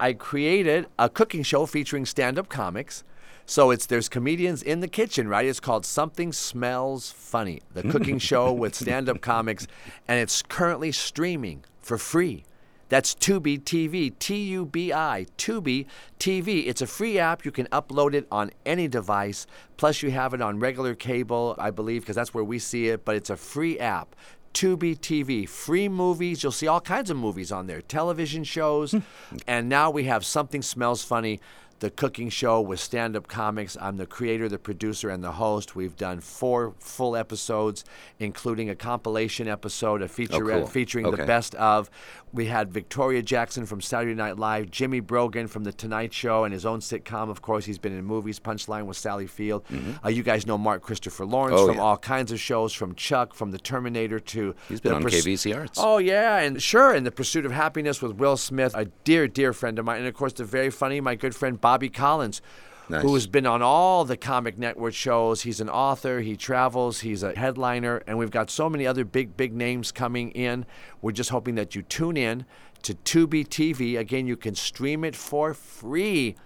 I 0.03 0.15
created 0.15 0.89
a 0.99 1.09
cooking 1.09 1.45
show 1.45 1.65
featuring 1.65 2.07
stand-up 2.07 2.49
comics. 2.49 3.05
So 3.47 3.71
it's 3.71 3.87
there's 3.87 4.09
comedians 4.09 4.61
in 4.61 4.81
the 4.81 4.89
kitchen, 4.89 5.29
right? 5.29 5.47
It's 5.47 5.61
called 5.61 5.87
Something 5.87 6.33
Smells 6.33 7.13
Funny, 7.13 7.63
the 7.73 7.83
cooking 7.93 8.19
show 8.19 8.53
with 8.53 8.75
stand-up 8.75 9.21
comics, 9.21 9.69
and 10.09 10.19
it's 10.19 10.43
currently 10.43 10.91
streaming 10.91 11.65
for 11.81 11.99
free. 11.99 12.43
That's 12.89 13.15
Tubi 13.15 13.63
TV, 13.63 14.13
T-U-B-I, 14.19 15.27
Tubi 15.39 15.87
TV. 16.19 16.67
It's 16.67 16.83
a 16.83 16.87
free 16.89 17.21
app. 17.21 17.45
You 17.45 17.53
can 17.53 17.67
upload 17.67 18.13
it 18.13 18.27
on 18.33 18.51
any 18.67 18.89
device. 18.89 19.47
Plus, 19.77 20.03
you 20.03 20.11
have 20.11 20.35
it 20.35 20.43
on 20.43 20.59
regular 20.59 20.97
cable, 20.97 21.55
I 21.59 21.71
believe, 21.71 22.03
because 22.03 22.17
that's 22.17 22.35
where 22.35 22.45
we 22.45 22.59
see 22.59 22.89
it. 22.89 23.05
But 23.05 23.15
it's 23.15 23.31
a 23.31 23.37
free 23.37 23.79
app. 23.79 24.17
Tubi 24.53 24.99
TV, 24.99 25.49
free 25.49 25.89
movies. 25.89 26.43
You'll 26.43 26.53
see 26.53 26.67
all 26.67 26.81
kinds 26.81 27.11
of 27.11 27.17
movies 27.17 27.51
on 27.51 27.67
there, 27.67 27.81
television 27.81 28.45
shows. 28.45 28.93
Hmm. 28.93 28.99
and 29.47 29.69
now 29.69 29.91
we 29.91 30.05
have 30.05 30.25
Something 30.25 30.63
Smells 30.63 31.03
Funny, 31.03 31.41
the 31.83 31.91
cooking 31.91 32.29
show 32.31 32.61
with 32.61 32.79
stand 32.81 33.17
up 33.17 33.27
comics. 33.27 33.77
I'm 33.81 33.97
the 33.97 34.07
creator, 34.07 34.49
the 34.49 34.59
producer, 34.59 35.11
and 35.11 35.23
the 35.23 35.33
host. 35.33 35.75
We've 35.77 35.97
done 35.97 36.21
four 36.21 36.75
full 36.79 37.17
episodes, 37.17 37.85
including 38.21 38.71
a 38.71 38.75
compilation 38.77 39.49
episode, 39.49 40.01
a 40.01 40.07
featurette 40.07 40.59
cool. 40.61 40.67
featuring 40.67 41.07
Okay. 41.07 41.17
the 41.17 41.27
best 41.27 41.55
of. 41.57 41.91
We 42.33 42.47
had 42.47 42.73
Victoria 42.73 43.21
Jackson 43.21 43.67
from 43.67 43.83
Saturday 43.83 44.15
Night 44.15 44.39
Live, 44.39 44.71
Jimmy 44.71 45.01
Brogan 45.01 45.49
from 45.49 45.65
The 45.65 45.73
Tonight 45.73 46.15
Show, 46.15 46.45
and 46.45 46.55
his 46.55 46.65
own 46.65 46.81
sitcom. 46.81 47.29
Of 47.29 47.43
course, 47.43 47.67
he's 47.67 47.77
been 47.79 47.93
in 47.93 48.05
movies, 48.07 48.39
Punchline 48.41 48.87
with 48.87 48.97
Sally 48.97 49.27
Field. 49.27 49.65
Uh, 50.03 50.09
you 50.09 50.23
guys 50.23 50.47
know 50.47 50.57
Mark 50.57 50.81
Christopher 50.83 51.27
Lawrence 51.27 51.43
Mm-hmm. 51.53 51.63
Oh, 51.65 51.67
from 51.67 51.77
yeah. 51.77 51.83
all 51.83 51.99
kinds 51.99 52.33
of 52.33 52.41
shows, 52.41 52.73
from 52.73 52.95
Chuck, 52.95 53.35
from 53.35 53.51
The 53.51 53.59
Terminator 53.59 54.19
to. 54.19 54.55
He's 54.69 54.81
been 54.81 54.93
on 54.95 55.03
Purs- 55.03 55.23
KVC 55.27 55.55
Arts. 55.55 55.79
Oh 55.83 55.99
yeah, 55.99 56.39
and 56.39 56.63
sure, 56.63 56.95
and 56.95 57.05
the 57.05 57.11
Pursuit 57.11 57.45
of 57.45 57.53
Happiness 57.53 58.01
with 58.01 58.13
Will 58.13 58.39
Smith, 58.39 58.73
a 58.75 58.87
dear, 59.05 59.29
dear 59.29 59.53
friend 59.53 59.79
of 59.79 59.85
mine, 59.85 59.99
and 59.99 60.07
of 60.07 60.15
course 60.15 60.33
the 60.33 60.45
very 60.45 60.71
funny, 60.71 61.01
my 61.03 61.15
good 61.17 61.35
friend 61.35 61.61
Bobby 61.73 61.89
Collins, 61.89 62.43
Nice. 62.91 63.01
who 63.03 63.15
has 63.15 63.27
been 63.27 63.47
on 63.47 63.63
all 63.63 64.05
the 64.05 64.19
comic 64.19 64.59
network 64.59 64.93
shows. 64.93 65.41
He's 65.41 65.59
an 65.59 65.71
author, 65.71 66.21
he 66.21 66.37
travels, 66.37 67.01
he's 67.01 67.23
a 67.23 67.35
headliner, 67.35 68.03
and 68.07 68.19
we've 68.19 68.31
got 68.31 68.51
so 68.51 68.69
many 68.69 68.87
other 68.87 69.07
big, 69.07 69.39
big 69.39 69.55
names 69.55 69.91
coming 69.91 70.33
in. 70.33 70.67
We're 71.01 71.13
just 71.13 71.31
hoping 71.31 71.55
that 71.55 71.75
you 71.75 71.81
tune 71.81 72.19
in 72.19 72.45
to 72.83 72.93
Tubi 72.93 73.49
TV. 73.49 73.99
Again, 73.99 74.27
you 74.27 74.37
can 74.37 74.55
stream 74.55 75.03
it 75.03 75.17
for 75.17 75.55
free. 75.55 76.37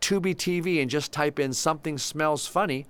Tubi 0.00 0.36
TV 0.36 0.80
and 0.80 0.88
just 0.88 1.10
type 1.10 1.40
in 1.40 1.52
something 1.52 1.98
smells 1.98 2.46
funny. 2.46 2.86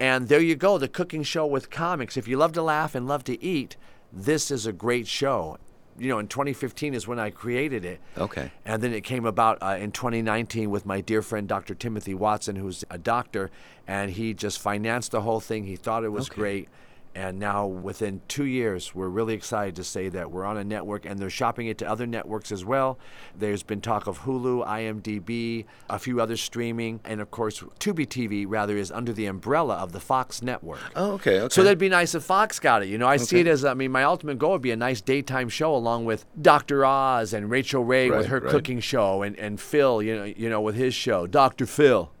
And 0.00 0.26
there 0.26 0.40
you 0.40 0.56
go, 0.56 0.78
the 0.78 0.88
cooking 0.88 1.22
show 1.22 1.46
with 1.46 1.70
comics. 1.70 2.16
If 2.16 2.26
you 2.26 2.38
love 2.38 2.54
to 2.54 2.62
laugh 2.62 2.96
and 2.96 3.06
love 3.06 3.22
to 3.22 3.40
eat, 3.40 3.76
this 4.12 4.50
is 4.50 4.66
a 4.66 4.72
great 4.72 5.06
show. 5.06 5.58
You 5.98 6.08
know, 6.08 6.18
in 6.18 6.28
2015 6.28 6.94
is 6.94 7.06
when 7.06 7.18
I 7.18 7.30
created 7.30 7.84
it. 7.84 8.00
Okay. 8.16 8.50
And 8.64 8.82
then 8.82 8.92
it 8.92 9.02
came 9.02 9.24
about 9.24 9.58
uh, 9.62 9.76
in 9.78 9.92
2019 9.92 10.70
with 10.70 10.86
my 10.86 11.00
dear 11.00 11.22
friend 11.22 11.48
Dr. 11.48 11.74
Timothy 11.74 12.14
Watson, 12.14 12.56
who's 12.56 12.84
a 12.90 12.98
doctor, 12.98 13.50
and 13.86 14.10
he 14.10 14.34
just 14.34 14.58
financed 14.58 15.12
the 15.12 15.22
whole 15.22 15.40
thing. 15.40 15.64
He 15.64 15.76
thought 15.76 16.04
it 16.04 16.12
was 16.12 16.28
great. 16.28 16.68
And 17.16 17.38
now, 17.38 17.66
within 17.66 18.20
two 18.28 18.44
years, 18.44 18.94
we're 18.94 19.08
really 19.08 19.32
excited 19.32 19.74
to 19.76 19.84
say 19.84 20.10
that 20.10 20.30
we're 20.30 20.44
on 20.44 20.58
a 20.58 20.64
network 20.64 21.06
and 21.06 21.18
they're 21.18 21.30
shopping 21.30 21.66
it 21.66 21.78
to 21.78 21.88
other 21.88 22.06
networks 22.06 22.52
as 22.52 22.62
well. 22.62 22.98
There's 23.34 23.62
been 23.62 23.80
talk 23.80 24.06
of 24.06 24.20
Hulu, 24.20 24.66
IMDb, 24.66 25.64
a 25.88 25.98
few 25.98 26.20
other 26.20 26.36
streaming, 26.36 27.00
and 27.06 27.22
of 27.22 27.30
course, 27.30 27.60
Tubi 27.80 28.06
TV, 28.06 28.44
rather, 28.46 28.76
is 28.76 28.92
under 28.92 29.14
the 29.14 29.24
umbrella 29.24 29.76
of 29.76 29.92
the 29.92 29.98
Fox 29.98 30.42
network. 30.42 30.78
Oh, 30.94 31.12
okay. 31.12 31.40
Okay. 31.40 31.54
So 31.54 31.62
that'd 31.62 31.78
be 31.78 31.88
nice 31.88 32.14
if 32.14 32.22
Fox 32.22 32.60
got 32.60 32.82
it. 32.82 32.90
You 32.90 32.98
know, 32.98 33.06
I 33.06 33.16
see 33.16 33.40
it 33.40 33.46
as, 33.46 33.64
I 33.64 33.72
mean, 33.72 33.92
my 33.92 34.04
ultimate 34.04 34.38
goal 34.38 34.52
would 34.52 34.60
be 34.60 34.72
a 34.72 34.76
nice 34.76 35.00
daytime 35.00 35.48
show 35.48 35.74
along 35.74 36.04
with 36.04 36.26
Dr. 36.42 36.84
Oz 36.84 37.32
and 37.32 37.48
Rachael 37.48 37.82
Ray 37.82 38.10
with 38.10 38.26
her 38.26 38.40
right. 38.40 38.50
cooking 38.50 38.80
show 38.80 39.22
and, 39.22 39.38
and 39.38 39.58
Phil, 39.58 40.02
you 40.02 40.16
know, 40.16 40.24
you 40.24 40.50
know, 40.50 40.60
with 40.60 40.74
his 40.74 40.94
show, 40.94 41.26
Dr. 41.26 41.64
Phil. 41.64 42.10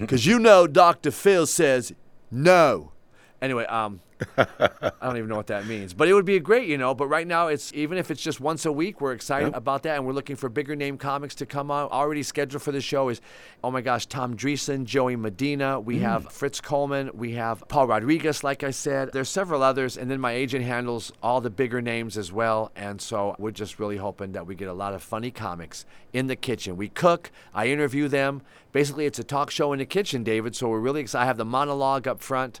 Because 0.00 0.24
you 0.24 0.38
know 0.38 0.66
Dr. 0.66 1.10
Phil 1.10 1.46
says 1.46 1.92
no. 2.30 2.92
Anyway, 3.42 3.64
um, 3.66 4.00
I 4.36 4.92
don't 5.02 5.16
even 5.16 5.28
know 5.30 5.36
what 5.36 5.46
that 5.46 5.66
means, 5.66 5.94
but 5.94 6.06
it 6.06 6.12
would 6.12 6.26
be 6.26 6.38
great, 6.40 6.68
you 6.68 6.76
know. 6.76 6.94
But 6.94 7.06
right 7.06 7.26
now, 7.26 7.48
it's 7.48 7.72
even 7.72 7.96
if 7.96 8.10
it's 8.10 8.20
just 8.20 8.38
once 8.38 8.66
a 8.66 8.72
week, 8.72 9.00
we're 9.00 9.12
excited 9.12 9.46
Yep. 9.46 9.56
about 9.56 9.82
that, 9.84 9.96
and 9.96 10.06
we're 10.06 10.12
looking 10.12 10.36
for 10.36 10.50
bigger 10.50 10.76
name 10.76 10.98
comics 10.98 11.34
to 11.36 11.46
come 11.46 11.70
out. 11.70 11.90
Already 11.90 12.22
scheduled 12.22 12.62
for 12.62 12.70
the 12.70 12.82
show 12.82 13.08
is, 13.08 13.22
oh 13.64 13.70
my 13.70 13.80
gosh, 13.80 14.04
Tom 14.04 14.36
Dreesen, 14.36 14.84
Joey 14.84 15.16
Medina. 15.16 15.80
We 15.80 16.00
have 16.00 16.30
Fritz 16.30 16.60
Coleman. 16.60 17.10
We 17.14 17.32
have 17.32 17.64
Paul 17.68 17.86
Rodriguez. 17.86 18.44
Like 18.44 18.62
I 18.62 18.72
said, 18.72 19.10
there's 19.14 19.30
several 19.30 19.62
others, 19.62 19.96
and 19.96 20.10
then 20.10 20.20
my 20.20 20.32
agent 20.32 20.66
handles 20.66 21.12
all 21.22 21.40
the 21.40 21.48
bigger 21.50 21.80
names 21.80 22.18
as 22.18 22.30
well. 22.30 22.72
And 22.76 23.00
so 23.00 23.34
we're 23.38 23.52
just 23.52 23.78
really 23.78 23.96
hoping 23.96 24.32
that 24.32 24.46
we 24.46 24.54
get 24.54 24.68
a 24.68 24.74
lot 24.74 24.92
of 24.92 25.02
funny 25.02 25.30
comics 25.30 25.86
in 26.12 26.26
the 26.26 26.36
kitchen. 26.36 26.76
We 26.76 26.90
cook. 26.90 27.30
I 27.54 27.68
interview 27.68 28.06
them. 28.06 28.42
Basically, 28.72 29.06
it's 29.06 29.18
a 29.18 29.24
talk 29.24 29.50
show 29.50 29.72
in 29.72 29.78
the 29.78 29.86
kitchen, 29.86 30.24
David. 30.24 30.54
So 30.54 30.68
we're 30.68 30.78
really 30.78 31.00
excited. 31.00 31.22
I 31.22 31.26
have 31.26 31.38
the 31.38 31.44
monologue 31.46 32.06
up 32.06 32.20
front 32.20 32.60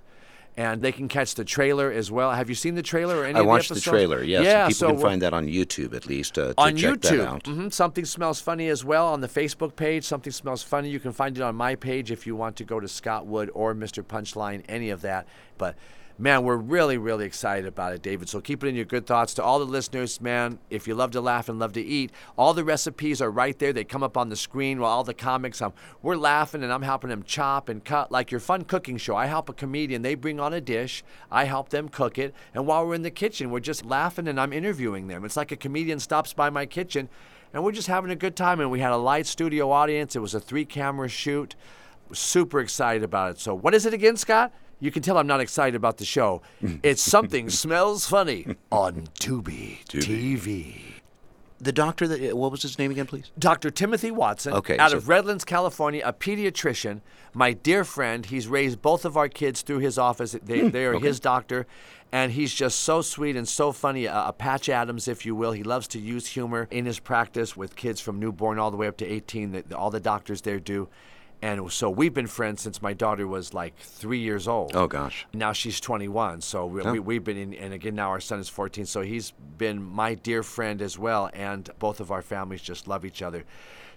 and 0.60 0.82
they 0.82 0.92
can 0.92 1.08
catch 1.08 1.36
the 1.36 1.44
trailer 1.44 1.90
as 1.90 2.10
well. 2.10 2.32
Have 2.32 2.50
you 2.50 2.54
seen 2.54 2.74
the 2.74 2.82
trailer 2.82 3.16
or 3.20 3.24
any 3.24 3.38
I 3.38 3.40
of 3.40 3.46
watched 3.46 3.70
the 3.70 3.76
the, 3.76 3.80
trailer. 3.80 4.22
Yes. 4.22 4.44
Yeah, 4.44 4.68
People 4.68 4.74
so 4.78 4.86
can 4.92 5.00
find 5.00 5.22
that 5.22 5.32
on 5.32 5.46
YouTube 5.46 5.94
at 5.94 6.04
least 6.06 6.36
uh, 6.38 6.52
on 6.58 6.76
YouTube. 6.76 7.00
that 7.02 7.20
out. 7.26 7.46
hmm 7.46 7.68
Something 7.70 8.04
smells 8.04 8.42
funny 8.42 8.68
as 8.68 8.84
well 8.84 9.06
on 9.06 9.22
the 9.22 9.28
Facebook 9.28 9.74
page. 9.74 10.04
Something 10.04 10.32
smells 10.32 10.62
funny. 10.62 10.90
You 10.90 11.00
can 11.00 11.12
find 11.12 11.34
it 11.38 11.42
on 11.42 11.54
my 11.56 11.76
page 11.76 12.10
if 12.10 12.26
you 12.26 12.36
want 12.36 12.56
to 12.56 12.64
go 12.64 12.78
to 12.78 12.88
Scott 12.88 13.26
Wood 13.26 13.50
or 13.54 13.74
Mr. 13.74 14.02
Punchline, 14.04 14.62
any 14.68 14.90
of 14.90 15.00
that. 15.00 15.26
But 15.56 15.76
man, 16.20 16.42
we're 16.42 16.56
really, 16.56 16.98
really 16.98 17.24
excited 17.24 17.66
about 17.66 17.94
it, 17.94 18.02
David. 18.02 18.28
So 18.28 18.40
keep 18.40 18.62
it 18.62 18.68
in 18.68 18.74
your 18.74 18.84
good 18.84 19.06
thoughts 19.06 19.32
to 19.34 19.42
all 19.42 19.58
the 19.58 19.64
listeners, 19.64 20.20
man. 20.20 20.58
If 20.68 20.86
you 20.86 20.94
love 20.94 21.12
to 21.12 21.20
laugh 21.20 21.48
and 21.48 21.58
love 21.58 21.72
to 21.72 21.82
eat, 21.82 22.12
all 22.36 22.52
the 22.52 22.62
recipes 22.62 23.22
are 23.22 23.30
right 23.30 23.58
there. 23.58 23.72
They 23.72 23.84
come 23.84 24.02
up 24.02 24.18
on 24.18 24.28
the 24.28 24.36
screen 24.36 24.80
while 24.80 24.90
all 24.90 25.02
the 25.02 25.14
comics. 25.14 25.62
Um, 25.62 25.72
we're 26.02 26.16
laughing 26.16 26.62
and 26.62 26.72
I'm 26.72 26.82
helping 26.82 27.08
them 27.08 27.22
chop 27.22 27.70
and 27.70 27.82
cut 27.82 28.12
like 28.12 28.30
your 28.30 28.40
fun 28.40 28.64
cooking 28.64 28.98
show. 28.98 29.16
I 29.16 29.26
help 29.26 29.48
a 29.48 29.54
comedian. 29.54 30.02
They 30.02 30.14
bring 30.14 30.38
on 30.38 30.52
a 30.52 30.60
dish. 30.60 31.02
I 31.30 31.44
help 31.44 31.70
them 31.70 31.88
cook 31.88 32.18
it. 32.18 32.34
And 32.54 32.66
while 32.66 32.86
we're 32.86 32.94
in 32.94 33.02
the 33.02 33.10
kitchen, 33.10 33.50
we're 33.50 33.60
just 33.60 33.86
laughing 33.86 34.28
and 34.28 34.38
I'm 34.38 34.52
interviewing 34.52 35.06
them. 35.06 35.24
It's 35.24 35.38
like 35.38 35.52
a 35.52 35.56
comedian 35.56 36.00
stops 36.00 36.34
by 36.34 36.50
my 36.50 36.66
kitchen 36.66 37.08
and 37.54 37.64
we're 37.64 37.72
just 37.72 37.88
having 37.88 38.10
a 38.10 38.16
good 38.16 38.36
time. 38.36 38.60
And 38.60 38.70
we 38.70 38.80
had 38.80 38.92
a 38.92 38.96
light 38.96 39.26
studio 39.26 39.70
audience. 39.70 40.14
It 40.14 40.20
was 40.20 40.34
a 40.34 40.40
three 40.40 40.66
camera 40.66 41.08
shoot. 41.08 41.54
Super 42.12 42.60
excited 42.60 43.04
about 43.04 43.30
it. 43.30 43.38
So, 43.38 43.54
what 43.54 43.72
is 43.72 43.86
it 43.86 43.94
again, 43.94 44.16
Scott? 44.16 44.52
You 44.80 44.90
can 44.90 45.02
tell 45.02 45.18
I'm 45.18 45.26
not 45.26 45.40
excited 45.40 45.74
about 45.76 45.98
the 45.98 46.04
show. 46.04 46.42
It's 46.82 47.02
something 47.02 47.50
smells 47.50 48.06
funny 48.06 48.56
on 48.72 49.08
Tubi, 49.20 49.84
TV. 49.84 50.76
The 51.62 51.72
doctor 51.72 52.08
that 52.08 52.30
uh, 52.32 52.34
what 52.36 52.50
was 52.50 52.62
his 52.62 52.78
name 52.78 52.90
again, 52.90 53.04
please? 53.06 53.30
Dr. 53.38 53.70
Timothy 53.70 54.10
Watson, 54.10 54.54
Okay, 54.54 54.78
out 54.78 54.92
so- 54.92 54.96
of 54.96 55.08
Redlands, 55.10 55.44
California, 55.44 56.00
a 56.04 56.12
pediatrician, 56.12 57.02
my 57.34 57.52
dear 57.52 57.84
friend. 57.84 58.24
He's 58.24 58.48
raised 58.48 58.80
both 58.80 59.04
of 59.04 59.16
our 59.18 59.28
kids 59.28 59.60
through 59.60 59.80
his 59.80 59.98
office. 59.98 60.32
They, 60.42 60.60
hmm, 60.60 60.68
they 60.70 60.86
are 60.86 60.98
his 60.98 61.20
doctor, 61.20 61.66
and 62.12 62.32
he's 62.32 62.54
just 62.54 62.80
so 62.80 63.02
sweet 63.02 63.36
and 63.36 63.46
so 63.46 63.72
funny. 63.72 64.06
A, 64.06 64.28
a 64.28 64.32
Patch 64.32 64.70
Adams, 64.70 65.06
if 65.06 65.26
you 65.26 65.34
will. 65.34 65.52
He 65.52 65.62
loves 65.62 65.86
to 65.88 65.98
use 66.00 66.28
humor 66.28 66.66
in 66.70 66.86
his 66.86 66.98
practice 66.98 67.54
with 67.58 67.76
kids 67.76 68.00
from 68.00 68.18
newborn 68.18 68.58
all 68.58 68.70
the 68.70 68.78
way 68.78 68.88
up 68.88 68.96
to 68.96 69.06
18. 69.06 69.52
That 69.52 69.70
all 69.74 69.90
the 69.90 70.00
doctors 70.00 70.40
there 70.40 70.58
do. 70.60 70.88
And 71.42 71.72
so 71.72 71.88
we've 71.88 72.12
been 72.12 72.26
friends 72.26 72.60
since 72.60 72.82
my 72.82 72.92
daughter 72.92 73.26
was 73.26 73.54
like 73.54 73.76
three 73.78 74.18
years 74.18 74.46
old. 74.46 74.76
Oh 74.76 74.86
gosh. 74.86 75.26
Now 75.32 75.52
she's 75.52 75.80
21, 75.80 76.42
so 76.42 76.66
we, 76.66 76.82
Oh. 76.82 76.92
we, 76.92 76.98
we've 76.98 77.24
been 77.24 77.38
in, 77.38 77.54
and 77.54 77.72
again 77.72 77.94
now 77.94 78.10
our 78.10 78.20
son 78.20 78.38
is 78.40 78.48
14, 78.48 78.84
so 78.86 79.00
he's 79.00 79.30
been 79.56 79.82
my 79.82 80.14
dear 80.14 80.42
friend 80.42 80.82
as 80.82 80.98
well, 80.98 81.30
and 81.32 81.70
both 81.78 82.00
of 82.00 82.10
our 82.10 82.22
families 82.22 82.60
just 82.60 82.86
love 82.88 83.04
each 83.04 83.22
other. 83.22 83.44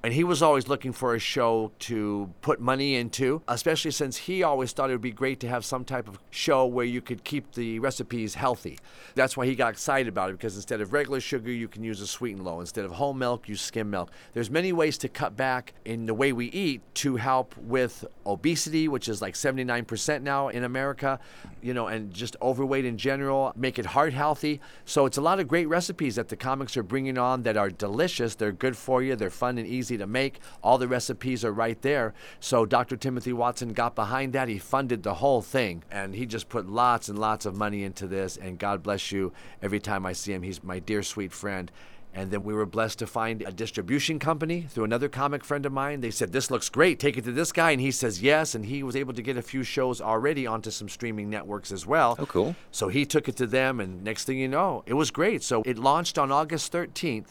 And 0.06 0.14
he 0.14 0.26
was 0.26 0.42
always 0.42 0.68
looking 0.68 0.92
for 0.92 1.16
a 1.16 1.20
show 1.20 1.72
to 1.80 2.30
put 2.42 2.60
money 2.60 2.96
into, 2.96 3.42
especially 3.48 3.92
since 3.92 4.18
he 4.18 4.44
always 4.44 4.74
thought 4.74 4.90
it 4.90 4.94
would 4.94 5.02
be 5.02 5.12
great 5.12 5.40
to 5.40 5.48
have 5.48 5.64
some 5.64 5.86
type 5.86 6.10
of 6.10 6.20
show 6.30 6.66
where 6.66 6.84
you 6.84 7.00
could 7.00 7.24
keep 7.24 7.54
the 7.54 7.80
recipes 7.80 8.36
healthy. 8.36 8.80
That's 9.16 9.38
why 9.38 9.46
he 9.46 9.56
got 9.56 9.72
excited 9.72 10.10
about 10.10 10.30
it 10.30 10.34
because 10.34 10.58
instead 10.58 10.82
of 10.82 10.92
regular 10.92 11.22
sugar, 11.22 11.50
you 11.50 11.70
can 11.70 11.86
use 11.86 12.02
a 12.02 12.08
sweet 12.08 12.36
and 12.36 12.44
low. 12.44 12.60
Instead 12.60 12.84
of 12.84 12.92
whole 12.92 13.14
milk, 13.14 13.48
use 13.48 13.62
skim 13.62 13.90
milk. 13.90 14.12
There's 14.34 14.50
many 14.50 14.74
ways 14.74 14.98
to 14.98 15.08
cut 15.08 15.38
back 15.38 15.74
in 15.86 16.06
the 16.06 16.14
way 16.14 16.34
we 16.34 16.48
eat 16.48 16.82
to 16.96 17.16
help 17.16 17.56
with 17.56 18.04
obesity, 18.26 18.90
which 18.90 19.08
is 19.08 19.22
like 19.22 19.36
79% 19.36 20.22
now 20.22 20.50
in 20.50 20.66
America, 20.66 21.18
you 21.62 21.74
know, 21.74 21.88
and 21.88 22.14
just 22.14 22.36
overweight 22.42 22.84
in 22.84 22.98
general, 22.98 23.54
make 23.56 23.80
it 23.80 23.86
heart 23.86 24.12
healthy. 24.12 24.60
So 24.84 25.06
it's 25.06 25.18
a 25.18 25.22
lot 25.22 25.40
of 25.40 25.48
great 25.48 25.70
recipes 25.70 26.18
that 26.18 26.28
the 26.28 26.36
comics 26.36 26.76
are 26.76 26.84
bringing 26.84 27.18
on 27.18 27.44
that 27.44 27.56
are 27.56 27.70
delicious. 27.70 28.36
They're 28.36 28.52
good 28.52 28.76
for 28.76 29.02
you. 29.02 29.16
They're 29.16 29.30
fun 29.30 29.58
and 29.58 29.66
easy 29.66 29.93
to 29.98 30.08
make. 30.08 30.40
All 30.62 30.78
the 30.78 30.88
recipes 30.88 31.44
are 31.46 31.52
right 31.52 31.82
there. 31.82 32.14
So 32.40 32.66
Dr. 32.66 32.98
Timothy 32.98 33.34
Watson 33.34 33.74
got 33.74 33.96
behind 33.96 34.34
that. 34.34 34.48
He 34.48 34.60
funded 34.60 35.04
the 35.04 35.16
whole 35.16 35.42
thing 35.42 35.84
and 35.92 36.16
he 36.16 36.26
just 36.26 36.50
put 36.50 36.70
lots 36.70 37.10
and 37.10 37.20
lots 37.20 37.46
of 37.46 37.56
money 37.56 37.84
into 37.84 38.08
this. 38.08 38.38
And 38.38 38.60
God 38.60 38.84
bless 38.84 39.12
you. 39.12 39.34
Every 39.62 39.80
time 39.80 40.06
I 40.06 40.14
see 40.14 40.34
him, 40.34 40.44
he's 40.44 40.64
my 40.64 40.80
dear, 40.80 41.04
sweet 41.04 41.32
friend. 41.32 41.72
And 42.16 42.30
then 42.30 42.44
we 42.44 42.54
were 42.54 42.68
blessed 42.68 43.00
to 43.00 43.08
find 43.08 43.42
a 43.42 43.52
distribution 43.52 44.20
company 44.20 44.62
through 44.62 44.84
another 44.84 45.10
comic 45.10 45.44
friend 45.44 45.66
of 45.66 45.74
mine. 45.74 46.02
They 46.02 46.12
said, 46.12 46.32
This 46.32 46.52
looks 46.52 46.70
great. 46.70 47.00
Take 47.00 47.18
it 47.18 47.24
to 47.24 47.32
this 47.32 47.52
guy. 47.52 47.72
And 47.72 47.82
he 47.82 47.90
says, 47.90 48.22
Yes. 48.22 48.54
And 48.54 48.66
he 48.66 48.84
was 48.84 48.96
able 48.96 49.14
to 49.14 49.24
get 49.24 49.36
a 49.36 49.42
few 49.42 49.64
shows 49.64 50.00
already 50.00 50.46
onto 50.46 50.70
some 50.70 50.90
streaming 50.90 51.30
networks 51.30 51.72
as 51.72 51.88
well. 51.88 52.16
Oh, 52.20 52.28
cool. 52.28 52.56
So 52.72 52.90
he 52.90 53.06
took 53.06 53.28
it 53.28 53.36
to 53.38 53.48
them. 53.48 53.80
And 53.80 54.04
next 54.04 54.26
thing 54.26 54.38
you 54.38 54.48
know, 54.48 54.84
it 54.86 54.94
was 54.94 55.10
great. 55.10 55.42
So 55.42 55.64
it 55.66 55.80
launched 55.80 56.20
on 56.20 56.32
August 56.32 56.72
13th 56.72 57.30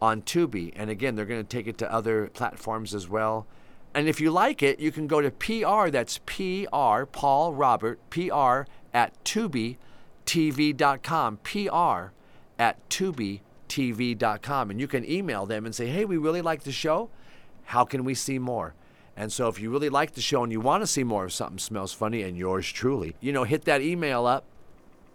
on 0.00 0.22
Tubi. 0.22 0.72
And 0.76 0.90
again, 0.90 1.14
they're 1.14 1.24
going 1.24 1.42
to 1.42 1.48
take 1.48 1.66
it 1.66 1.78
to 1.78 1.92
other 1.92 2.28
platforms 2.28 2.94
as 2.94 3.08
well. 3.08 3.46
And 3.94 4.08
if 4.08 4.20
you 4.20 4.30
like 4.30 4.62
it, 4.62 4.78
you 4.80 4.92
can 4.92 5.06
go 5.06 5.20
to 5.20 5.30
PR, 5.30 5.88
that's 5.90 6.18
PR, 6.18 7.04
Paul 7.10 7.54
Robert, 7.54 7.98
PR 8.10 8.64
at 8.92 9.12
TubiTV.com. 9.24 9.78
PR 11.38 12.12
at 12.58 12.88
TubiTV.com. 12.90 14.70
And 14.70 14.80
you 14.80 14.86
can 14.86 15.10
email 15.10 15.46
them 15.46 15.64
and 15.66 15.74
say, 15.74 15.86
hey, 15.86 16.04
we 16.04 16.16
really 16.16 16.42
like 16.42 16.62
the 16.64 16.72
show. 16.72 17.10
How 17.64 17.84
can 17.84 18.04
we 18.04 18.14
see 18.14 18.38
more? 18.38 18.74
And 19.16 19.32
so 19.32 19.48
if 19.48 19.58
you 19.58 19.70
really 19.70 19.88
like 19.88 20.12
the 20.12 20.20
show 20.20 20.44
and 20.44 20.52
you 20.52 20.60
want 20.60 20.82
to 20.84 20.86
see 20.86 21.02
more 21.02 21.24
of 21.24 21.32
Something 21.32 21.58
Smells 21.58 21.92
Funny 21.92 22.22
and 22.22 22.36
yours 22.36 22.70
truly, 22.70 23.16
you 23.20 23.32
know, 23.32 23.42
hit 23.42 23.64
that 23.64 23.82
email 23.82 24.26
up 24.26 24.44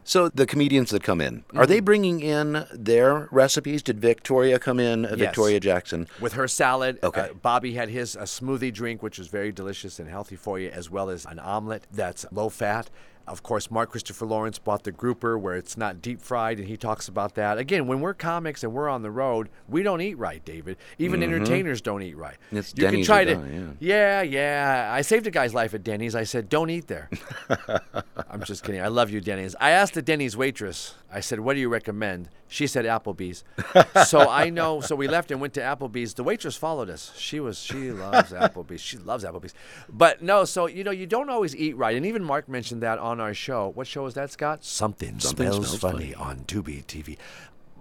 So 0.05 0.29
the 0.29 0.45
comedians 0.45 0.89
that 0.91 1.03
come 1.03 1.21
in, 1.21 1.43
are 1.55 1.65
they 1.65 1.79
bringing 1.79 2.19
in 2.19 2.65
their 2.73 3.27
recipes? 3.31 3.81
Did 3.81 3.99
Victoria 3.99 4.59
come 4.59 4.79
in? 4.79 5.05
uh, 5.05 5.15
Victoria 5.15 5.59
Jackson. 5.59 6.07
with 6.19 6.33
her 6.33 6.47
salad. 6.47 6.99
Okay. 7.03 7.21
uh, 7.21 7.33
Bobby 7.33 7.73
had 7.73 7.89
his 7.89 8.15
a 8.15 8.23
smoothie 8.23 8.73
drink, 8.73 9.01
which 9.01 9.17
was 9.17 9.27
very 9.27 9.51
delicious 9.51 9.99
and 9.99 10.09
healthy 10.09 10.35
for 10.35 10.59
you, 10.59 10.69
as 10.69 10.89
well 10.89 11.09
as 11.09 11.25
an 11.25 11.39
omelet 11.39 11.87
that's 11.91 12.25
low 12.31 12.49
fat. 12.49 12.89
Of 13.25 13.41
course, 13.41 13.71
Mark 13.71 13.91
Christopher 13.91 14.25
Lawrence 14.25 14.59
bought 14.59 14.83
the 14.83 14.91
grouper 14.91 15.37
where 15.37 15.55
it's 15.55 15.77
not 15.77 16.01
deep 16.01 16.21
fried, 16.21 16.59
and 16.59 16.67
he 16.67 16.75
talks 16.75 17.07
about 17.07 17.35
that. 17.35 17.57
Again, 17.57 17.87
when 17.87 18.01
we're 18.01 18.13
comics 18.13 18.63
and 18.63 18.73
we're 18.73 18.89
on 18.89 19.01
the 19.01 19.11
road, 19.11 19.49
we 19.69 19.81
don't 19.81 20.01
eat 20.01 20.15
right, 20.15 20.43
David. 20.43 20.77
Even 20.97 21.23
entertainers 21.23 21.79
don't 21.79 22.01
eat 22.01 22.17
right. 22.17 22.37
Mm-hmm. 22.47 22.57
It's 22.57 22.73
you 22.75 22.81
Denny's 22.81 23.07
can 23.07 23.15
try 23.15 23.25
to, 23.25 23.35
die, 23.35 23.75
yeah, 23.79 24.21
yeah. 24.21 24.89
I 24.91 25.01
saved 25.01 25.25
a 25.25 25.31
guy's 25.31 25.53
life 25.53 25.73
at 25.73 25.83
Denny's. 25.83 26.15
I 26.15 26.25
said, 26.25 26.49
don't 26.49 26.69
eat 26.69 26.87
there. 26.87 27.09
I'm 28.29 28.43
just 28.43 28.63
kidding. 28.63 28.81
I 28.81 28.89
love 28.89 29.09
you, 29.09 29.21
Denny's. 29.21 29.55
I 29.59 29.69
asked 29.69 29.93
the 29.93 30.01
Denny's 30.01 30.35
waitress, 30.35 30.95
I 31.11 31.21
said, 31.21 31.39
what 31.39 31.53
do 31.53 31.61
you 31.61 31.69
recommend? 31.69 32.27
She 32.53 32.67
said 32.67 32.85
Applebee's. 32.85 33.43
so 34.07 34.29
I 34.29 34.51
know, 34.51 34.79
so 34.79 34.95
we 34.95 35.07
left 35.07 35.31
and 35.31 35.41
went 35.41 35.55
to 35.55 35.59
Applebee's. 35.59 36.13
The 36.13 36.23
waitress 36.23 36.55
followed 36.55 36.87
us. 36.87 37.11
She 37.17 37.39
was, 37.39 37.57
she 37.57 37.91
loves 37.91 38.31
Applebee's. 38.31 38.79
She 38.79 38.99
loves 38.99 39.23
Applebee's. 39.23 39.55
But 39.89 40.21
no, 40.21 40.45
so, 40.45 40.67
you 40.67 40.83
know, 40.83 40.91
you 40.91 41.07
don't 41.07 41.31
always 41.31 41.55
eat 41.55 41.75
right. 41.75 41.97
And 41.97 42.05
even 42.05 42.23
Mark 42.23 42.47
mentioned 42.47 42.83
that 42.83 42.99
on 42.99 43.19
our 43.19 43.33
show. 43.33 43.69
What 43.69 43.87
show 43.87 44.05
is 44.05 44.13
that, 44.13 44.29
Scott? 44.29 44.63
Something, 44.63 45.19
Something 45.19 45.47
smells, 45.47 45.67
Smells 45.69 45.79
funny, 45.79 46.11
Funny. 46.11 46.15
on 46.15 46.41
Tubi 46.41 46.85
TV. 46.85 47.17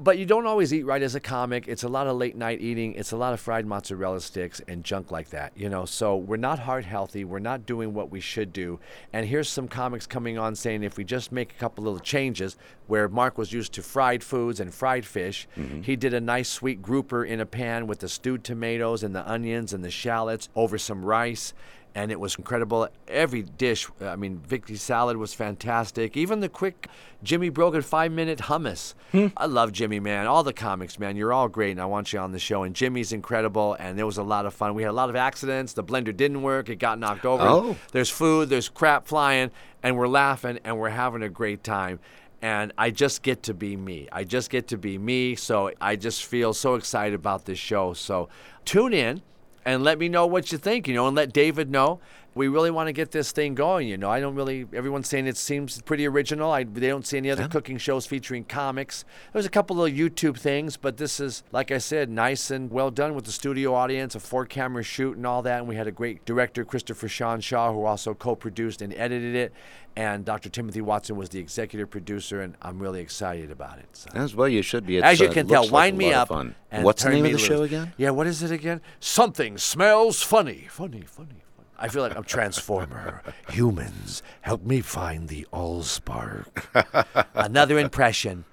But 0.01 0.19
you 0.19 0.27
don't 0.27 0.47
always 0.47 0.73
eat 0.73 0.85
right 0.85 1.03
as 1.03 1.15
a 1.15 1.21
comic. 1.21 1.69
It's 1.69 1.83
a 1.83 1.89
lot 1.89 2.07
of 2.07 2.17
late 2.17 2.35
night 2.35 2.61
eating. 2.61 2.95
It's 2.95 3.13
a 3.13 3.17
lot 3.17 3.35
of 3.35 3.41
fried 3.41 3.67
mozzarella 3.67 4.21
sticks 4.21 4.61
and 4.67 4.83
junk 4.83 5.11
like 5.13 5.31
that, 5.31 5.53
you 5.55 5.69
know. 5.69 5.85
So 5.85 6.17
we're 6.17 6.39
not 6.39 6.61
heart 6.61 6.85
healthy. 6.85 7.25
We're 7.25 7.39
not 7.39 7.67
doing 7.67 7.95
what 7.95 8.11
we 8.11 8.19
should 8.19 8.53
do. 8.53 8.81
And 9.13 9.27
here's 9.27 9.49
some 9.49 9.69
comics 9.69 10.07
coming 10.07 10.39
on 10.39 10.57
saying 10.57 10.83
if 10.83 10.97
we 10.97 11.05
just 11.05 11.31
make 11.31 11.53
a 11.53 11.57
couple 11.57 11.85
little 11.85 12.01
changes, 12.01 12.57
where 12.87 13.09
Mark 13.09 13.39
was 13.39 13.53
used 13.53 13.73
to 13.75 13.83
fried 13.83 14.25
foods 14.25 14.61
and 14.61 14.75
fried 14.75 15.05
fish, 15.05 15.47
mm-hmm. 15.57 15.83
he 15.83 15.95
did 15.95 16.15
a 16.15 16.21
nice 16.21 16.49
sweet 16.49 16.83
grouper 16.83 17.25
in 17.25 17.41
a 17.41 17.47
pan 17.47 17.87
with 17.87 18.01
the 18.01 18.09
stewed 18.09 18.45
tomatoes 18.45 19.03
and 19.03 19.15
the 19.15 19.31
onions 19.31 19.73
and 19.73 19.85
the 19.85 19.91
shallots 19.91 20.49
over 20.57 20.79
some 20.79 21.05
rice 21.05 21.55
and 21.95 22.11
it 22.11 22.19
was 22.19 22.37
incredible. 22.37 22.89
Every 23.07 23.43
dish, 23.43 23.87
I 24.01 24.17
mean, 24.17 24.39
Vicky's 24.39 24.83
salad 24.83 25.17
was 25.17 25.35
fantastic. 25.35 26.17
Even 26.17 26.41
the 26.41 26.49
quick 26.49 26.89
Jimmy 27.23 27.51
Brogan 27.51 27.83
five 27.83 28.13
minute 28.13 28.39
hummus. 28.41 28.95
Hmm. 29.13 29.29
I 29.37 29.47
love 29.47 29.73
Jimmy, 29.73 30.01
man. 30.01 30.27
All 30.27 30.43
the 30.43 30.53
comics, 30.53 30.99
man. 30.99 31.17
You're 31.17 31.33
all 31.33 31.49
great, 31.49 31.73
and 31.73 31.81
I 31.81 31.85
want 31.85 32.13
you 32.13 32.19
on 32.19 32.33
the 32.33 32.39
show. 32.39 32.63
And 32.63 32.75
Jimmy's 32.75 33.13
incredible, 33.13 33.75
and 33.79 33.99
it 34.01 34.05
was 34.05 34.19
a 34.19 34.23
lot 34.23 34.47
of 34.47 34.55
fun. 34.55 34.75
We 34.75 34.83
had 34.83 34.91
a 34.91 34.93
lot 34.93 35.11
of 35.11 35.17
accidents. 35.17 35.75
The 35.75 35.85
blender 35.85 36.17
didn't 36.17 36.43
work, 36.43 36.69
it 36.69 36.77
got 36.77 36.99
knocked 36.99 37.27
over. 37.27 37.45
Oh. 37.45 37.77
There's 37.93 38.11
food, 38.11 38.49
there's 38.49 38.69
crap 38.69 39.07
flying, 39.07 39.51
and 39.83 39.97
we're 39.97 40.09
laughing, 40.09 40.59
and 40.65 40.79
we're 40.79 40.91
having 40.91 41.23
a 41.23 41.29
great 41.29 41.63
time. 41.63 42.01
And 42.41 42.73
I 42.77 42.91
just 42.91 43.23
get 43.23 43.45
to 43.45 43.55
be 43.55 43.77
me. 43.77 44.09
I 44.11 44.25
just 44.25 44.51
get 44.51 44.67
to 44.69 44.77
be 44.77 44.99
me. 44.99 45.37
So 45.37 45.71
I 45.81 45.95
just 45.95 46.25
feel 46.25 46.53
so 46.53 46.75
excited 46.75 47.15
about 47.15 47.45
this 47.45 47.59
show. 47.59 47.93
So 47.93 48.29
tune 48.65 48.93
in 48.93 49.23
and 49.65 49.83
let 49.83 49.99
me 49.99 50.09
know 50.09 50.27
what 50.27 50.53
you 50.53 50.59
think, 50.59 50.89
you 50.89 50.95
know, 50.95 51.07
and 51.07 51.17
let 51.17 51.33
David 51.33 51.71
know. 51.71 52.01
We 52.35 52.49
really 52.49 52.71
want 52.71 52.89
to 52.89 52.93
get 52.93 53.11
this 53.11 53.31
thing 53.31 53.55
going, 53.55 53.89
you 53.89 53.99
know. 53.99 54.11
I 54.11 54.21
don't 54.21 54.35
really. 54.35 54.67
Everyone's 54.73 55.09
saying 55.09 55.27
it 55.27 55.37
seems 55.37 55.81
pretty 55.83 56.07
original. 56.07 56.51
I 56.51 56.65
they 56.65 56.89
don't 56.89 57.07
see 57.07 57.19
any 57.19 57.31
other 57.31 57.47
cooking 57.49 57.77
shows 57.79 58.07
featuring 58.07 58.45
comics. 58.45 59.05
There's 59.33 59.45
a 59.45 59.51
couple 59.51 59.85
of 59.85 59.93
YouTube 59.93 60.39
things, 60.39 60.77
but 60.77 60.97
this 60.97 61.21
is, 61.21 61.43
like 61.53 61.71
I 61.71 61.79
said, 61.79 62.09
nice 62.09 62.51
and 62.51 62.71
well 62.71 62.91
done 62.91 63.15
with 63.15 63.25
the 63.25 63.33
studio 63.33 63.75
audience, 63.75 64.15
a 64.15 64.21
four-camera 64.21 64.83
shoot, 64.83 65.17
and 65.17 65.27
all 65.27 65.43
that. 65.43 65.59
And 65.59 65.69
we 65.69 65.77
had 65.77 65.87
a 65.87 65.93
great 65.93 66.25
director, 66.25 66.65
Christopher 66.65 67.09
Sean 67.09 67.41
Shaw, 67.41 67.73
who 67.73 67.85
also 67.85 68.15
co-produced 68.15 68.81
and 68.81 68.95
edited 68.95 69.35
it. 69.35 69.53
And 69.95 70.25
Dr. 70.25 70.49
Timothy 70.49 70.81
Watson 70.81 71.17
was 71.17 71.29
the 71.29 71.39
executive 71.39 71.91
producer, 71.91 72.41
and 72.41 72.57
I'm 72.63 72.79
really 72.79 73.01
excited 73.03 73.51
about 73.51 73.79
it. 73.79 73.89
So. 73.93 74.11
As 74.15 74.35
well, 74.35 74.49
you 74.49 74.63
should 74.63 74.87
be. 74.87 74.97
It's, 74.97 75.05
As 75.05 75.21
you 75.21 75.29
uh, 75.29 75.33
can 75.33 75.47
looks 75.47 75.67
tell, 75.67 75.71
wind 75.71 75.97
a 75.97 75.99
me 75.99 76.13
up. 76.15 76.31
And 76.31 76.55
What's 76.83 77.03
the 77.03 77.11
name 77.11 77.27
of 77.27 77.33
the 77.33 77.39
show 77.39 77.63
again? 77.63 77.93
Yeah, 77.99 78.11
what 78.11 78.27
is 78.27 78.43
it 78.43 78.51
again? 78.51 78.81
Something 79.01 79.59
smells. 79.59 80.23
Funny, 80.23 80.67
funny, 80.71 81.03
funny. 81.03 81.42
I 81.83 81.89
feel 81.89 82.03
like 82.03 82.17
I'm 82.17 82.23
Transformer. 82.23 83.23
Humans, 83.51 84.23
help 84.43 84.63
me 84.63 84.81
find 84.83 85.29
the 85.29 85.49
Allspark. 85.53 87.27
Another 87.35 87.77
impression. 87.77 88.45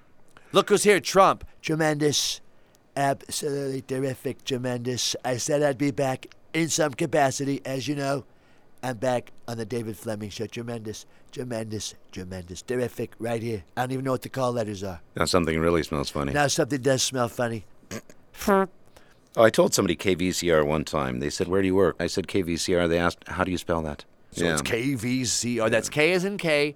Look 0.52 0.70
who's 0.70 0.82
here, 0.82 1.00
Trump. 1.00 1.46
Tremendous. 1.62 2.42
Absolutely 2.98 3.84
terrific, 3.84 4.44
tremendous. 4.46 5.16
I 5.24 5.38
said 5.38 5.62
I'd 5.62 5.78
be 5.78 5.92
back 5.92 6.34
in 6.56 6.70
some 6.70 6.92
capacity, 6.94 7.62
as 7.66 7.88
you 7.88 7.94
know. 7.94 8.26
I'm 8.82 8.98
back 8.98 9.32
on 9.48 9.58
the 9.58 9.66
David 9.66 9.96
Fleming 9.96 10.32
Show. 10.32 10.48
Tremendous, 10.48 11.06
tremendous, 11.32 11.94
tremendous. 12.12 12.64
Terrific, 12.64 13.14
right 13.20 13.44
here. 13.44 13.64
I 13.78 13.82
don't 13.82 13.92
even 13.92 14.06
know 14.06 14.12
what 14.12 14.24
the 14.24 14.30
call 14.30 14.54
letters 14.54 14.84
are. 14.84 15.02
Now 15.16 15.26
something 15.26 15.60
really 15.60 15.84
smells 15.84 16.10
funny. 16.10 16.34
Now 16.34 16.48
something 16.48 16.82
does 16.82 17.04
smell 17.04 17.30
funny. 17.30 17.66
Oh, 19.38 19.44
I 19.44 19.50
told 19.50 19.74
somebody 19.74 19.96
KVCR 19.96 20.66
one 20.66 20.84
time. 20.84 21.20
They 21.20 21.30
said, 21.30 21.48
"Where 21.48 21.62
do 21.62 21.68
you 21.68 21.76
work?" 21.76 21.96
I 22.00 22.08
said 22.08 22.28
KVCR. 22.28 22.88
They 22.88 22.98
asked, 22.98 23.28
"How 23.28 23.44
do 23.44 23.52
you 23.52 23.58
spell 23.58 23.82
that?" 23.84 24.06
So 24.32 24.46
it's 24.46 24.62
KVCR. 24.62 25.70
That's 25.70 25.90
K 25.90 26.14
as 26.14 26.24
in 26.26 26.38
K, 26.38 26.76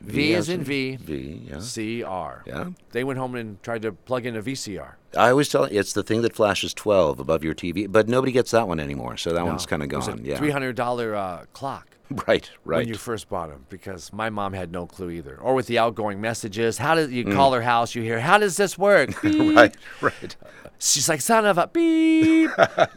V, 0.00 0.34
as 0.34 0.48
in 0.48 0.62
V, 0.62 0.96
V. 0.96 1.48
Yeah. 1.50 1.58
CR. 1.58 2.42
Yeah. 2.48 2.70
They 2.92 3.04
went 3.04 3.18
home 3.18 3.34
and 3.34 3.62
tried 3.62 3.82
to 3.82 3.92
plug 3.92 4.26
in 4.26 4.36
a 4.36 4.42
VCR. 4.42 4.94
I 5.16 5.30
always 5.30 5.48
tell 5.48 5.64
it's 5.64 5.92
the 5.92 6.02
thing 6.02 6.22
that 6.22 6.34
flashes 6.34 6.72
12 6.72 7.18
above 7.18 7.42
your 7.42 7.54
TV, 7.54 7.90
but 7.90 8.08
nobody 8.08 8.32
gets 8.32 8.50
that 8.52 8.68
one 8.68 8.80
anymore. 8.80 9.16
So 9.16 9.32
that 9.32 9.44
one's 9.44 9.66
kind 9.66 9.82
of 9.82 9.92
It 9.92 9.96
was 9.96 10.08
a 10.08 10.12
gone. 10.12 10.24
Yeah. 10.24 10.38
$300 10.38 11.14
uh, 11.14 11.44
clock. 11.52 11.96
Right. 12.26 12.50
Right. 12.64 12.78
When 12.78 12.88
you 12.88 12.94
first 12.94 13.28
bought 13.28 13.48
them, 13.50 13.66
because 13.68 14.12
my 14.12 14.30
mom 14.30 14.52
had 14.52 14.70
no 14.70 14.86
clue 14.86 15.10
either. 15.10 15.36
Or 15.40 15.54
with 15.54 15.66
the 15.66 15.78
outgoing 15.78 16.20
messages, 16.20 16.78
how 16.78 16.94
does 16.94 17.08
Mm. 17.08 17.12
you 17.12 17.24
call 17.26 17.52
her 17.52 17.62
house? 17.62 17.94
You 17.94 18.02
hear, 18.02 18.20
how 18.20 18.38
does 18.38 18.56
this 18.56 18.76
work? 18.78 19.10
Right. 19.24 19.76
Right. 20.00 20.36
She's 20.78 21.08
like, 21.08 21.20
son 21.20 21.44
of 21.46 21.58
a 21.58 21.66
beep. 21.66 22.50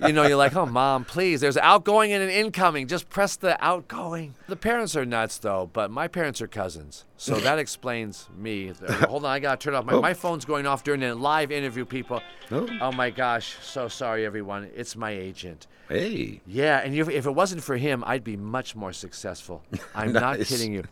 you 0.05 0.13
know, 0.13 0.25
you're 0.25 0.37
like, 0.37 0.55
oh, 0.55 0.65
mom, 0.65 1.03
please. 1.05 1.41
There's 1.41 1.57
outgoing 1.57 2.13
and 2.13 2.23
an 2.23 2.29
incoming. 2.29 2.87
Just 2.87 3.09
press 3.09 3.35
the 3.35 3.61
outgoing. 3.63 4.35
The 4.47 4.55
parents 4.55 4.95
are 4.95 5.05
nuts, 5.05 5.37
though, 5.37 5.69
but 5.73 5.91
my 5.91 6.07
parents 6.07 6.41
are 6.41 6.47
cousins. 6.47 7.03
So 7.23 7.39
that 7.39 7.57
explains 7.57 8.27
me. 8.37 8.73
Hold 9.07 9.23
on, 9.23 9.31
I 9.31 9.39
got 9.39 9.59
to 9.59 9.63
turn 9.63 9.75
off. 9.75 9.85
My, 9.85 9.97
my 9.99 10.13
phone's 10.13 10.43
going 10.43 10.65
off 10.67 10.83
during 10.83 11.01
a 11.03 11.15
live 11.15 11.51
interview, 11.51 11.85
people. 11.85 12.21
Oh. 12.51 12.67
oh, 12.81 12.91
my 12.91 13.11
gosh. 13.11 13.55
So 13.61 13.87
sorry, 13.87 14.25
everyone. 14.25 14.69
It's 14.75 14.95
my 14.97 15.11
agent. 15.11 15.67
Hey. 15.87 16.41
Yeah, 16.45 16.79
and 16.79 16.93
if, 16.93 17.09
if 17.09 17.25
it 17.25 17.31
wasn't 17.31 17.63
for 17.63 17.77
him, 17.77 18.03
I'd 18.05 18.25
be 18.25 18.35
much 18.35 18.75
more 18.75 18.91
successful. 18.91 19.63
I'm 19.95 20.11
not 20.11 20.39
kidding 20.41 20.73
you. 20.73 20.83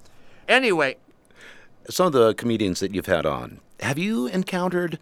Anyway, 0.48 0.96
Some 1.90 2.08
of 2.08 2.14
the 2.14 2.34
comedians 2.34 2.80
that 2.80 2.94
you've 2.96 3.08
had 3.08 3.26
on, 3.26 3.60
have 3.82 3.98
you 3.98 4.28
encountered? 4.28 5.00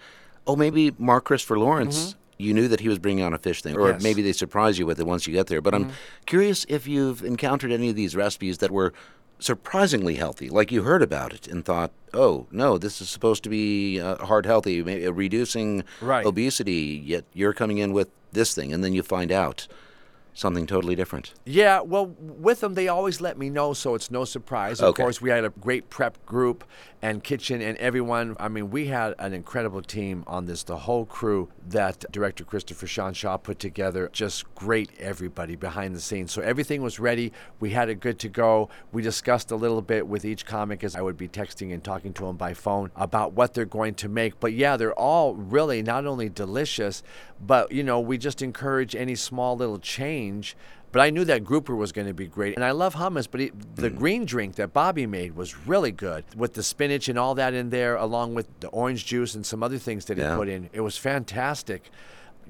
Oh, 0.47 0.55
maybe 0.55 0.93
Mark 0.97 1.25
Christopher 1.25 1.59
Lawrence. 1.59 2.15
You 2.39 2.53
knew 2.53 2.67
that 2.69 2.79
he 2.79 2.87
was 2.87 2.97
bringing 2.99 3.23
on 3.23 3.33
a 3.33 3.37
fish 3.37 3.61
thing, 3.61 3.75
or 3.75 3.79
Mm-hmm. 3.79 3.87
Yes. 3.87 3.95
Mm-hmm. 3.97 4.03
maybe 4.03 4.21
they 4.23 4.31
surprise 4.31 4.79
you 4.79 4.85
with 4.87 4.99
it 4.99 5.05
once 5.05 5.27
you 5.27 5.33
get 5.33 5.45
there. 5.47 5.61
But 5.61 5.75
I'm 5.75 5.91
curious 6.25 6.65
if 6.69 6.87
you've 6.87 7.23
encountered 7.23 7.71
any 7.71 7.89
of 7.89 7.95
these 7.95 8.15
recipes 8.15 8.59
that 8.59 8.71
were 8.71 8.93
surprisingly 9.39 10.15
healthy, 10.15 10.49
like 10.49 10.71
you 10.71 10.83
heard 10.83 11.01
about 11.01 11.33
it 11.33 11.47
and 11.47 11.63
thought, 11.65 11.91
"Oh 12.13 12.47
no, 12.51 12.77
this 12.77 13.01
is 13.01 13.09
supposed 13.09 13.43
to 13.43 13.49
be 13.49 13.99
uh, 13.99 14.17
heart 14.25 14.45
healthy, 14.45 14.83
maybe 14.83 15.07
reducing 15.07 15.83
Right. 16.01 16.25
obesity." 16.25 17.01
Yet 17.03 17.25
you're 17.33 17.53
coming 17.53 17.77
in 17.77 17.93
with 17.93 18.09
this 18.31 18.53
thing, 18.53 18.73
and 18.73 18.83
then 18.83 18.93
you 18.93 19.01
find 19.01 19.31
out 19.31 19.67
something 20.39 20.65
totally 20.65 20.95
different. 20.95 21.33
Yeah, 21.45 21.81
well, 21.81 22.07
with 22.19 22.61
them, 22.61 22.73
they 22.73 22.87
always 22.87 23.19
let 23.19 23.37
me 23.37 23.49
know, 23.49 23.73
so 23.73 23.93
it's 23.93 24.09
no 24.09 24.23
surprise. 24.23 24.79
Of 24.79 24.89
Okay. 24.89 25.03
course, 25.03 25.21
we 25.21 25.29
had 25.29 25.43
a 25.43 25.49
great 25.49 25.89
prep 25.89 26.25
group 26.25 26.63
and 27.01 27.23
kitchen 27.23 27.61
and 27.61 27.77
everyone. 27.77 28.37
I 28.39 28.47
mean, 28.47 28.69
we 28.71 28.87
had 28.87 29.15
an 29.19 29.33
incredible 29.33 29.81
team 29.81 30.23
on 30.27 30.45
this, 30.45 30.63
the 30.63 30.77
whole 30.77 31.05
crew 31.05 31.49
that 31.67 32.05
director 32.11 32.43
Christopher 32.45 32.87
Sean 32.87 33.13
Shaw 33.13 33.35
put 33.37 33.59
together. 33.59 34.09
Just 34.13 34.53
great, 34.55 34.89
everybody 34.99 35.55
behind 35.57 35.93
the 35.95 35.99
scenes. 36.01 36.31
So 36.31 36.41
everything 36.41 36.81
was 36.81 36.99
ready. 36.99 37.33
We 37.59 37.71
had 37.71 37.89
it 37.89 37.99
good 37.99 38.17
to 38.19 38.29
go. 38.29 38.69
We 38.93 39.01
discussed 39.01 39.51
a 39.51 39.55
little 39.57 39.81
bit 39.81 40.07
with 40.07 40.23
each 40.23 40.45
comic 40.45 40.83
as 40.83 40.95
I 40.95 41.01
would 41.01 41.17
be 41.17 41.27
texting 41.27 41.73
and 41.73 41.83
talking 41.83 42.13
to 42.13 42.25
them 42.25 42.37
by 42.37 42.53
phone 42.53 42.91
about 42.95 43.33
what 43.33 43.53
they're 43.53 43.65
going 43.65 43.95
to 43.95 44.07
make. 44.09 44.39
But 44.39 44.53
yeah, 44.53 44.77
they're 44.77 44.93
all 44.97 45.35
really 45.35 45.83
not 45.83 46.05
only 46.05 46.29
delicious, 46.29 47.03
but 47.41 47.71
you 47.71 47.83
know, 47.83 47.99
we 47.99 48.17
just 48.17 48.41
encourage 48.41 48.95
any 48.95 49.15
small 49.15 49.55
little 49.55 49.79
change. 49.79 50.55
But 50.91 51.01
I 51.01 51.11
knew 51.11 51.23
that 51.25 51.43
grouper 51.43 51.75
was 51.75 51.91
going 51.91 52.07
to 52.07 52.15
be 52.15 52.25
great. 52.25 52.55
And 52.55 52.65
I 52.65 52.71
love 52.71 52.95
hummus, 52.95 53.27
but 53.29 53.41
it, 53.41 53.75
the 53.75 53.91
mm. 53.91 53.97
green 53.97 54.25
drink 54.25 54.55
that 54.55 54.73
Bobby 54.73 55.05
made 55.05 55.35
was 55.35 55.67
really 55.67 55.91
good 55.91 56.25
with 56.35 56.55
the 56.55 56.63
spinach 56.63 57.07
and 57.07 57.19
all 57.19 57.35
that 57.35 57.53
in 57.53 57.69
there, 57.69 57.95
along 57.95 58.33
with 58.33 58.47
the 58.59 58.69
orange 58.69 59.05
juice 59.05 59.35
and 59.35 59.45
some 59.45 59.61
other 59.61 59.77
things 59.77 60.05
that 60.05 60.17
he 60.17 60.23
put 60.23 60.47
in. 60.47 60.67
It 60.73 60.81
was 60.81 60.97
fantastic. 60.97 61.91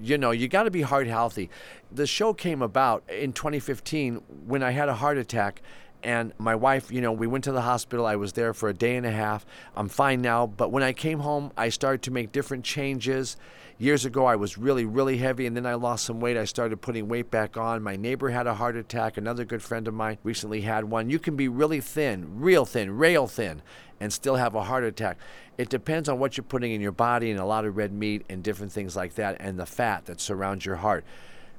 You 0.02 0.18
know, 0.18 0.32
you 0.32 0.48
got 0.48 0.64
to 0.64 0.72
be 0.72 0.84
heart 0.84 1.08
healthy. 1.08 1.50
The 1.92 2.08
show 2.08 2.34
came 2.34 2.62
about 2.62 3.04
in 3.10 3.34
2015 3.34 4.22
when 4.46 4.64
I 4.64 4.72
had 4.72 4.88
a 4.88 4.96
heart 4.96 5.18
attack. 5.18 5.62
And 6.04 6.34
my 6.38 6.56
wife, 6.56 6.92
you 6.92 7.02
know, 7.02 7.12
we 7.12 7.28
went 7.28 7.44
to 7.44 7.52
the 7.52 7.62
hospital. 7.62 8.06
I 8.06 8.16
was 8.16 8.34
there 8.34 8.54
for 8.54 8.70
a 8.70 8.74
day 8.74 8.96
and 8.96 9.06
a 9.06 9.12
half. 9.12 9.46
I'm 9.76 9.90
fine 9.90 10.22
now. 10.22 10.48
But 10.48 10.72
when 10.72 10.84
I 10.84 10.94
came 10.94 11.20
home, 11.20 11.52
I 11.58 11.70
started 11.70 12.02
to 12.04 12.12
make 12.12 12.32
different 12.32 12.64
changes. 12.64 13.36
Years 13.78 14.04
ago, 14.04 14.26
I 14.26 14.36
was 14.36 14.58
really, 14.58 14.84
really 14.84 15.18
heavy, 15.18 15.46
and 15.46 15.56
then 15.56 15.66
I 15.66 15.76
lost 15.76 16.06
some 16.06 16.20
weight. 16.20 16.36
I 16.36 16.44
started 16.44 16.82
putting 16.82 17.08
weight 17.08 17.32
back 17.32 17.56
on. 17.56 17.82
My 17.82 17.96
neighbor 17.96 18.30
had 18.30 18.46
a 18.46 18.56
heart 18.56 18.76
attack. 18.76 19.18
Another 19.18 19.46
good 19.46 19.62
friend 19.62 19.88
of 19.88 19.94
mine 19.94 20.18
recently 20.24 20.62
had 20.62 20.84
one. 20.84 21.10
You 21.10 21.18
can 21.18 21.38
be 21.38 21.48
really 21.48 21.80
thin, 21.80 22.42
real 22.42 22.66
thin, 22.66 22.98
rail 22.98 23.26
thin, 23.26 23.62
and 24.00 24.12
still 24.12 24.36
have 24.36 24.54
a 24.54 24.64
heart 24.64 24.84
attack. 24.84 25.18
It 25.58 25.70
depends 25.70 26.10
on 26.10 26.20
what 26.20 26.36
you're 26.36 26.44
putting 26.44 26.74
in 26.74 26.82
your 26.82 26.92
body 26.92 27.32
and 27.32 27.40
a 27.40 27.46
lot 27.46 27.66
of 27.66 27.78
red 27.78 27.94
meat 27.94 28.26
and 28.30 28.44
different 28.44 28.72
things 28.72 28.96
like 28.96 29.16
that 29.16 29.38
and 29.40 29.58
the 29.58 29.66
fat 29.66 30.06
that 30.06 30.20
surrounds 30.20 30.66
your 30.66 30.78
heart. 30.78 31.06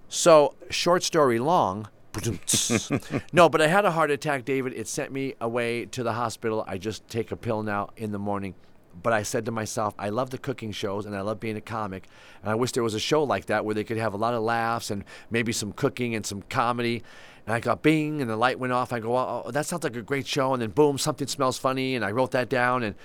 So, 0.08 0.56
short 0.70 1.02
story 1.02 1.38
long, 1.38 1.88
no, 3.32 3.48
but 3.48 3.60
I 3.60 3.68
had 3.68 3.84
a 3.84 3.90
heart 3.90 4.10
attack, 4.10 4.44
David. 4.44 4.72
It 4.74 4.88
sent 4.88 5.12
me 5.12 5.34
away 5.40 5.86
to 5.86 6.02
the 6.02 6.12
hospital. 6.12 6.64
I 6.66 6.78
just 6.78 7.06
take 7.08 7.30
a 7.30 7.36
pill 7.36 7.62
now 7.62 7.90
in 7.96 8.12
the 8.12 8.18
morning. 8.18 8.54
But 9.02 9.12
I 9.12 9.22
said 9.22 9.44
to 9.46 9.52
myself, 9.52 9.94
I 9.98 10.08
love 10.08 10.30
the 10.30 10.38
cooking 10.38 10.72
shows 10.72 11.06
and 11.06 11.14
I 11.14 11.20
love 11.20 11.38
being 11.38 11.56
a 11.56 11.60
comic. 11.60 12.08
And 12.42 12.50
I 12.50 12.56
wish 12.56 12.72
there 12.72 12.82
was 12.82 12.94
a 12.94 13.00
show 13.00 13.22
like 13.22 13.46
that 13.46 13.64
where 13.64 13.74
they 13.74 13.84
could 13.84 13.98
have 13.98 14.14
a 14.14 14.16
lot 14.16 14.34
of 14.34 14.42
laughs 14.42 14.90
and 14.90 15.04
maybe 15.30 15.52
some 15.52 15.72
cooking 15.72 16.14
and 16.14 16.26
some 16.26 16.42
comedy. 16.42 17.02
And 17.46 17.54
I 17.54 17.60
got 17.60 17.82
bing 17.82 18.20
and 18.20 18.28
the 18.28 18.36
light 18.36 18.58
went 18.58 18.72
off. 18.72 18.92
I 18.92 18.98
go, 18.98 19.16
oh, 19.16 19.44
oh 19.46 19.50
that 19.52 19.66
sounds 19.66 19.84
like 19.84 19.96
a 19.96 20.02
great 20.02 20.26
show. 20.26 20.52
And 20.52 20.60
then 20.60 20.70
boom, 20.70 20.98
something 20.98 21.28
smells 21.28 21.56
funny. 21.56 21.94
And 21.94 22.04
I 22.04 22.10
wrote 22.10 22.32
that 22.32 22.48
down 22.48 22.82
and 22.82 22.96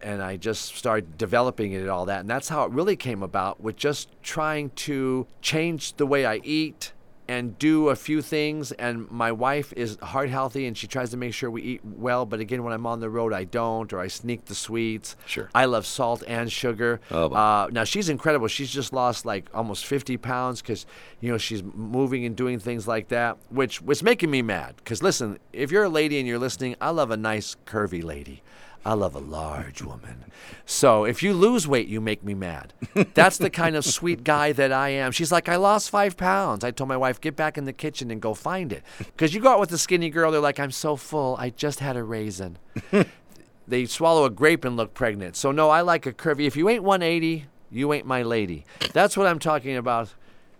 and 0.00 0.20
I 0.20 0.36
just 0.36 0.74
started 0.76 1.16
developing 1.16 1.72
it 1.72 1.80
and 1.80 1.90
all 1.90 2.06
that. 2.06 2.20
And 2.20 2.30
that's 2.30 2.48
how 2.48 2.64
it 2.64 2.72
really 2.72 2.96
came 2.96 3.22
about 3.22 3.60
with 3.60 3.76
just 3.76 4.08
trying 4.22 4.70
to 4.70 5.26
change 5.40 5.94
the 5.94 6.06
way 6.06 6.26
I 6.26 6.40
eat 6.42 6.92
and 7.28 7.58
do 7.58 7.88
a 7.88 7.96
few 7.96 8.22
things. 8.22 8.72
And 8.72 9.10
my 9.10 9.32
wife 9.32 9.72
is 9.74 9.98
heart 10.02 10.28
healthy 10.28 10.66
and 10.66 10.76
she 10.76 10.86
tries 10.86 11.10
to 11.10 11.16
make 11.16 11.34
sure 11.34 11.50
we 11.50 11.62
eat 11.62 11.80
well. 11.84 12.26
But 12.26 12.40
again, 12.40 12.62
when 12.64 12.72
I'm 12.72 12.86
on 12.86 13.00
the 13.00 13.10
road, 13.10 13.32
I 13.32 13.44
don't, 13.44 13.92
or 13.92 14.00
I 14.00 14.08
sneak 14.08 14.46
the 14.46 14.54
sweets. 14.54 15.16
Sure. 15.26 15.48
I 15.54 15.66
love 15.66 15.86
salt 15.86 16.22
and 16.26 16.50
sugar. 16.50 17.00
Oh, 17.10 17.30
uh, 17.30 17.68
now 17.70 17.84
she's 17.84 18.08
incredible. 18.08 18.48
She's 18.48 18.70
just 18.70 18.92
lost 18.92 19.24
like 19.24 19.48
almost 19.54 19.86
50 19.86 20.16
pounds 20.18 20.60
because 20.60 20.86
you 21.20 21.30
know 21.30 21.38
she's 21.38 21.62
moving 21.62 22.24
and 22.24 22.36
doing 22.36 22.58
things 22.58 22.86
like 22.88 23.08
that, 23.08 23.38
which 23.50 23.80
was 23.80 24.02
making 24.02 24.30
me 24.30 24.42
mad. 24.42 24.74
Because 24.76 25.02
listen, 25.02 25.38
if 25.52 25.70
you're 25.70 25.84
a 25.84 25.88
lady 25.88 26.18
and 26.18 26.26
you're 26.28 26.38
listening, 26.38 26.76
I 26.80 26.90
love 26.90 27.10
a 27.10 27.16
nice 27.16 27.56
curvy 27.66 28.02
lady. 28.02 28.41
I 28.84 28.94
love 28.94 29.14
a 29.14 29.20
large 29.20 29.80
woman. 29.82 30.24
So 30.66 31.04
if 31.04 31.22
you 31.22 31.34
lose 31.34 31.68
weight, 31.68 31.86
you 31.86 32.00
make 32.00 32.24
me 32.24 32.34
mad. 32.34 32.72
That's 33.14 33.38
the 33.38 33.48
kind 33.50 33.76
of 33.76 33.84
sweet 33.84 34.24
guy 34.24 34.52
that 34.52 34.72
I 34.72 34.88
am. 34.90 35.12
She's 35.12 35.30
like, 35.30 35.48
I 35.48 35.54
lost 35.56 35.88
five 35.90 36.16
pounds. 36.16 36.64
I 36.64 36.72
told 36.72 36.88
my 36.88 36.96
wife, 36.96 37.20
get 37.20 37.36
back 37.36 37.56
in 37.56 37.64
the 37.64 37.72
kitchen 37.72 38.10
and 38.10 38.20
go 38.20 38.34
find 38.34 38.72
it. 38.72 38.82
Because 38.98 39.34
you 39.34 39.40
go 39.40 39.50
out 39.50 39.60
with 39.60 39.70
a 39.72 39.78
skinny 39.78 40.10
girl, 40.10 40.32
they're 40.32 40.40
like, 40.40 40.58
I'm 40.58 40.72
so 40.72 40.96
full. 40.96 41.36
I 41.38 41.50
just 41.50 41.78
had 41.78 41.96
a 41.96 42.02
raisin. 42.02 42.58
they 43.68 43.86
swallow 43.86 44.24
a 44.24 44.30
grape 44.30 44.64
and 44.64 44.76
look 44.76 44.94
pregnant. 44.94 45.36
So 45.36 45.52
no, 45.52 45.70
I 45.70 45.82
like 45.82 46.06
a 46.06 46.12
curvy. 46.12 46.46
If 46.46 46.56
you 46.56 46.68
ain't 46.68 46.82
180, 46.82 47.46
you 47.70 47.92
ain't 47.92 48.06
my 48.06 48.22
lady. 48.22 48.64
That's 48.92 49.16
what 49.16 49.26
I'm 49.28 49.38
talking 49.38 49.76
about. 49.76 50.12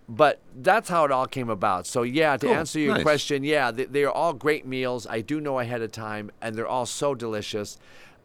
But 0.09 0.41
that's 0.55 0.89
how 0.89 1.05
it 1.05 1.11
all 1.11 1.27
came 1.27 1.49
about. 1.49 1.87
So 1.87 2.03
yeah, 2.03 2.35
to 2.37 2.45
Cool. 2.47 2.55
answer 2.55 2.79
your 2.79 2.95
Nice. 2.95 3.03
question, 3.03 3.43
yeah, 3.43 3.71
they, 3.71 3.85
they 3.85 4.03
are 4.03 4.11
all 4.11 4.33
great 4.33 4.65
meals. 4.65 5.07
I 5.07 5.21
do 5.21 5.39
know 5.39 5.59
ahead 5.59 5.81
of 5.81 5.91
time, 5.93 6.29
and 6.41 6.55
they're 6.55 6.67
all 6.67 6.85
so 6.85 7.15
delicious. 7.15 7.77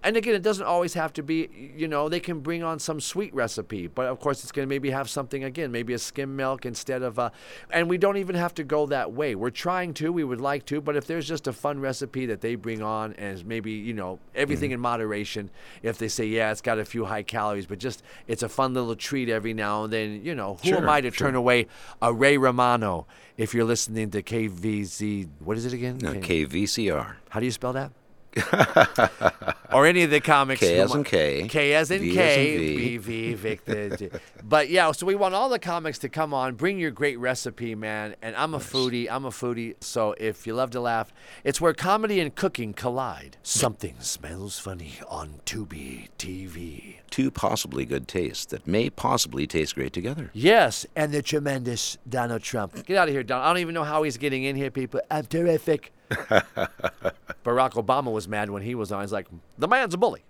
And 0.03 0.17
again, 0.17 0.35
it 0.35 0.43
doesn't 0.43 0.65
always 0.65 0.95
have 0.95 1.13
to 1.15 1.25
be, 1.25 1.73
you 1.77 1.89
know, 1.89 2.09
they 2.09 2.21
can 2.21 2.39
bring 2.39 2.63
on 2.63 2.79
some 2.79 3.01
sweet 3.01 3.35
recipe, 3.35 3.89
but 3.89 4.07
of 4.07 4.21
course, 4.21 4.45
it's 4.45 4.53
going 4.53 4.67
to 4.67 4.69
maybe 4.69 4.91
have 4.91 5.11
something 5.11 5.43
again, 5.43 5.73
maybe 5.73 5.93
a 5.93 5.99
skim 5.99 6.37
milk 6.37 6.65
instead 6.65 7.03
of 7.03 7.19
a. 7.19 7.33
And 7.71 7.91
we 7.91 7.99
don't 7.99 8.17
even 8.17 8.37
have 8.37 8.55
to 8.55 8.65
go 8.65 8.87
that 8.87 9.13
way. 9.13 9.35
We're 9.35 9.51
trying 9.51 9.95
to, 9.95 10.13
we 10.13 10.23
would 10.23 10.41
like 10.41 10.65
to, 10.67 10.81
but 10.81 10.95
if 10.95 11.07
there's 11.07 11.27
just 11.27 11.49
a 11.49 11.53
fun 11.53 11.81
recipe 11.81 12.27
that 12.27 12.41
they 12.41 12.55
bring 12.55 12.81
on 12.81 13.15
and 13.15 13.45
maybe, 13.45 13.73
you 13.73 13.93
know, 13.93 14.21
everything 14.37 14.69
mm-hmm. 14.69 14.75
in 14.75 14.81
moderation, 14.81 15.51
if 15.83 15.99
they 15.99 16.09
say, 16.09 16.27
yeah, 16.27 16.53
it's 16.53 16.61
got 16.61 16.79
a 16.79 16.85
few 16.85 17.05
high 17.05 17.25
calories, 17.25 17.67
but 17.67 17.79
just 17.79 18.05
it's 18.29 18.45
a 18.45 18.49
fun 18.49 18.75
little 18.75 18.95
treat 18.95 19.29
every 19.29 19.53
now 19.53 19.83
and 19.83 19.93
then, 19.93 20.25
you 20.25 20.35
know, 20.37 20.59
who 20.63 20.77
am 20.77 20.89
I 20.89 21.01
to 21.01 21.11
sure. 21.11 21.27
turn 21.27 21.35
away 21.35 21.67
a 22.01 22.13
Ray 22.13 22.39
Romano 22.39 23.09
if 23.37 23.53
you're 23.53 23.65
listening 23.65 24.11
to 24.13 24.23
KVZ? 24.23 25.29
What 25.41 25.57
is 25.57 25.67
it 25.67 25.73
again? 25.73 25.99
No, 25.99 26.15
K- 26.21 26.47
KVCR. 26.47 27.15
how 27.31 27.41
do 27.41 27.47
you 27.47 27.53
spell 27.53 27.73
that? 27.73 27.91
or 29.73 29.87
any 29.87 30.03
of 30.03 30.11
the 30.11 30.21
comics. 30.21 30.61
K 30.61 30.79
as 30.79 30.95
in 30.95 31.05
K, 31.05 31.49
K 31.49 31.75
as 31.75 31.91
in 31.91 32.01
V 32.01 32.11
as 32.11 32.14
K, 32.14 32.55
in 32.55 32.61
V. 32.61 32.77
B, 32.77 32.97
V, 32.99 33.35
Victor. 33.35 34.21
But 34.43 34.69
yeah, 34.71 34.93
so 34.93 35.07
we 35.07 35.14
want 35.14 35.35
all 35.35 35.49
the 35.49 35.59
comics 35.59 35.99
to 35.99 36.09
come 36.09 36.33
on, 36.33 36.55
bring 36.55 36.79
your 36.79 36.91
great 36.91 37.19
recipe, 37.19 37.75
man. 37.75 38.14
And 38.23 38.35
I'm 38.37 38.55
a 38.55 38.59
foodie. 38.59 39.09
I'm 39.11 39.25
a 39.25 39.31
foodie. 39.31 39.75
So 39.81 40.14
if 40.19 40.47
you 40.47 40.55
love 40.55 40.71
to 40.71 40.81
laugh, 40.81 41.12
it's 41.45 41.61
where 41.61 41.75
comedy 41.75 42.21
and 42.21 42.35
cooking 42.35 42.73
collide. 42.73 43.37
Something 43.43 43.97
smells 44.01 44.59
funny 44.59 44.95
on 45.09 45.41
Tubi 45.45 46.09
TV. 46.19 46.97
Two 47.11 47.31
possibly 47.31 47.85
good 47.85 48.07
tastes 48.07 48.47
that 48.47 48.67
may 48.67 48.91
possibly 48.91 49.47
taste 49.47 49.75
great 49.75 49.93
together. 49.93 50.31
Yes, 50.33 50.87
and 50.95 51.12
the 51.12 51.23
tremendous 51.23 51.99
Donald 52.09 52.43
Trump. 52.43 52.87
Get 52.87 52.97
out 52.97 53.09
of 53.09 53.14
here, 53.14 53.23
Donald. 53.23 53.47
I 53.47 53.51
don't 53.51 53.61
even 53.61 53.75
know 53.75 53.85
how 53.85 54.03
he's 54.03 54.19
getting 54.19 54.45
in 54.45 54.57
here, 54.57 54.71
people. 54.71 55.01
I'm 55.11 55.27
terrific. 55.27 55.93
Barack 57.44 57.73
Obama 57.73 58.12
was 58.12 58.29
mad 58.29 58.51
when 58.51 58.62
he 58.62 58.75
was 58.75 58.92
on. 58.92 59.03
He's 59.03 59.12
like, 59.12 59.27
the 59.57 59.68
man's 59.68 59.94
a 59.94 59.99
bully. 59.99 60.25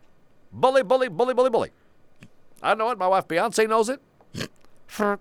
Bully, 0.52 0.82
bully, 0.82 1.08
bully, 1.08 1.34
bully, 1.34 1.50
bully. 1.50 1.70
I 2.62 2.74
know 2.74 2.90
it. 2.90 2.98
My 2.98 3.08
wife 3.08 3.28
Beyonce 3.28 3.68
knows 3.68 3.88
it. 3.88 4.00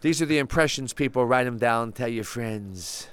These 0.00 0.22
are 0.22 0.26
the 0.26 0.38
impressions, 0.38 0.92
people. 0.92 1.24
Write 1.24 1.44
them 1.44 1.58
down. 1.58 1.92
Tell 1.92 2.08
your 2.08 2.24
friends. 2.24 3.08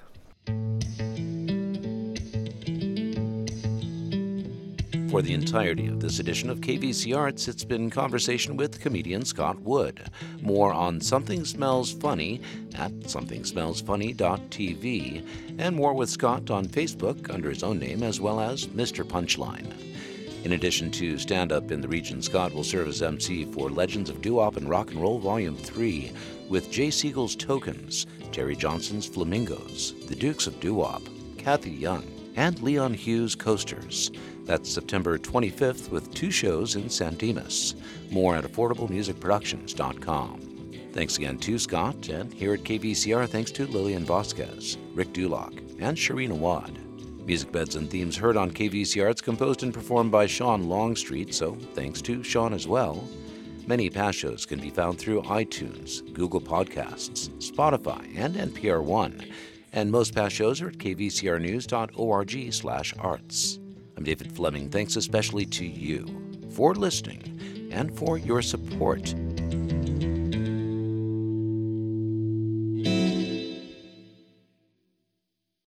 For 5.16 5.22
the 5.22 5.34
entirety 5.34 5.88
of 5.88 6.02
this 6.02 6.20
edition 6.20 6.50
of 6.50 6.60
KVC 6.60 7.16
Arts, 7.16 7.48
it's 7.48 7.64
been 7.64 7.90
conversation 7.90 8.58
with 8.58 8.82
comedian 8.82 9.24
Scott 9.24 9.58
Wood. 9.62 10.10
More 10.42 10.74
on 10.74 11.00
Something 11.00 11.46
Smells 11.46 11.94
Funny 11.94 12.42
at 12.74 12.92
somethingsmellsfunny.tv, 12.92 15.26
and 15.58 15.74
more 15.74 15.94
with 15.94 16.10
Scott 16.10 16.52
on 16.52 16.66
Facebook 16.66 17.34
under 17.34 17.50
his 17.50 17.64
own 17.64 17.80
name 17.80 18.04
as 18.04 18.20
well 18.20 18.42
as 18.42 18.68
Mr. 18.68 19.06
Punchline. 19.06 19.72
In 20.44 20.52
addition 20.52 20.92
to 20.92 21.18
stand 21.18 21.54
up 21.54 21.72
in 21.72 21.80
the 21.80 21.88
region, 21.88 22.22
Scott 22.22 22.54
will 22.54 22.66
serve 22.66 22.90
as 22.90 23.02
MC 23.02 23.46
for 23.46 23.70
Legends 23.70 24.10
of 24.10 24.22
Doo-Wop 24.22 24.58
and 24.58 24.70
Rock 24.70 24.92
and 24.92 25.02
Roll 25.02 25.20
Volume 25.20 25.56
3 25.56 26.12
with 26.50 26.70
Jay 26.70 26.92
Siegel's 26.92 27.38
Tokens, 27.38 28.06
Terry 28.34 28.58
Johnson's 28.58 29.06
Flamingos, 29.06 29.94
The 30.08 30.16
Dukes 30.16 30.46
of 30.46 30.60
Doo-Wop, 30.60 31.04
Kathy 31.38 31.72
Young, 31.72 32.04
and 32.36 32.62
Leon 32.62 32.94
Hughes 32.94 33.34
Coasters. 33.34 34.12
That's 34.46 34.72
September 34.72 35.18
25th 35.18 35.90
with 35.90 36.14
two 36.14 36.30
shows 36.30 36.76
in 36.76 36.90
San 36.90 37.16
Dimas. 37.16 37.76
More 38.12 38.36
at 38.36 38.44
affordablemusicproductions.com. 38.44 40.42
Thanks 40.94 41.18
again 41.18 41.38
to 41.40 41.60
Scott, 41.60 42.08
and 42.10 42.32
here 42.32 42.54
at 42.54 42.64
KVCR, 42.64 43.28
thanks 43.28 43.52
to 43.52 43.68
Lillian 43.68 44.06
Vasquez, 44.06 44.78
Rick 44.94 45.12
Dulock, 45.14 45.58
and 45.82 45.98
Sharina 45.98 46.38
Wad. 46.38 46.80
Music 47.26 47.52
beds 47.52 47.76
and 47.76 47.90
themes 47.90 48.16
heard 48.16 48.38
on 48.38 48.52
KVCR, 48.52 49.10
it's 49.10 49.22
composed 49.22 49.64
and 49.64 49.74
performed 49.74 50.12
by 50.12 50.28
Sean 50.28 50.70
Longstreet, 50.70 51.34
so 51.34 51.56
thanks 51.74 52.02
to 52.04 52.22
Sean 52.24 52.54
as 52.54 52.68
well. 52.68 53.04
Many 53.68 53.90
past 53.90 54.20
shows 54.20 54.46
can 54.46 54.60
be 54.60 54.70
found 54.70 55.00
through 55.00 55.24
iTunes, 55.24 56.14
Google 56.14 56.40
Podcasts, 56.40 57.30
Spotify, 57.40 58.16
and 58.16 58.36
NPR 58.36 58.84
One. 58.84 59.26
And 59.74 59.92
most 59.92 60.14
past 60.14 60.36
shows 60.36 60.62
are 60.62 60.68
at 60.68 60.78
kvcrnews.org 60.78 62.54
slash 62.54 62.94
arts. 63.00 63.60
I'm 63.98 64.04
David 64.04 64.32
Fleming. 64.32 64.70
Thanks 64.70 64.96
especially 64.98 65.46
to 65.48 65.66
you 65.66 66.06
for 66.52 66.76
listening 66.76 67.70
and 67.72 67.96
for 67.98 68.18
your 68.18 68.42
support. 68.42 69.16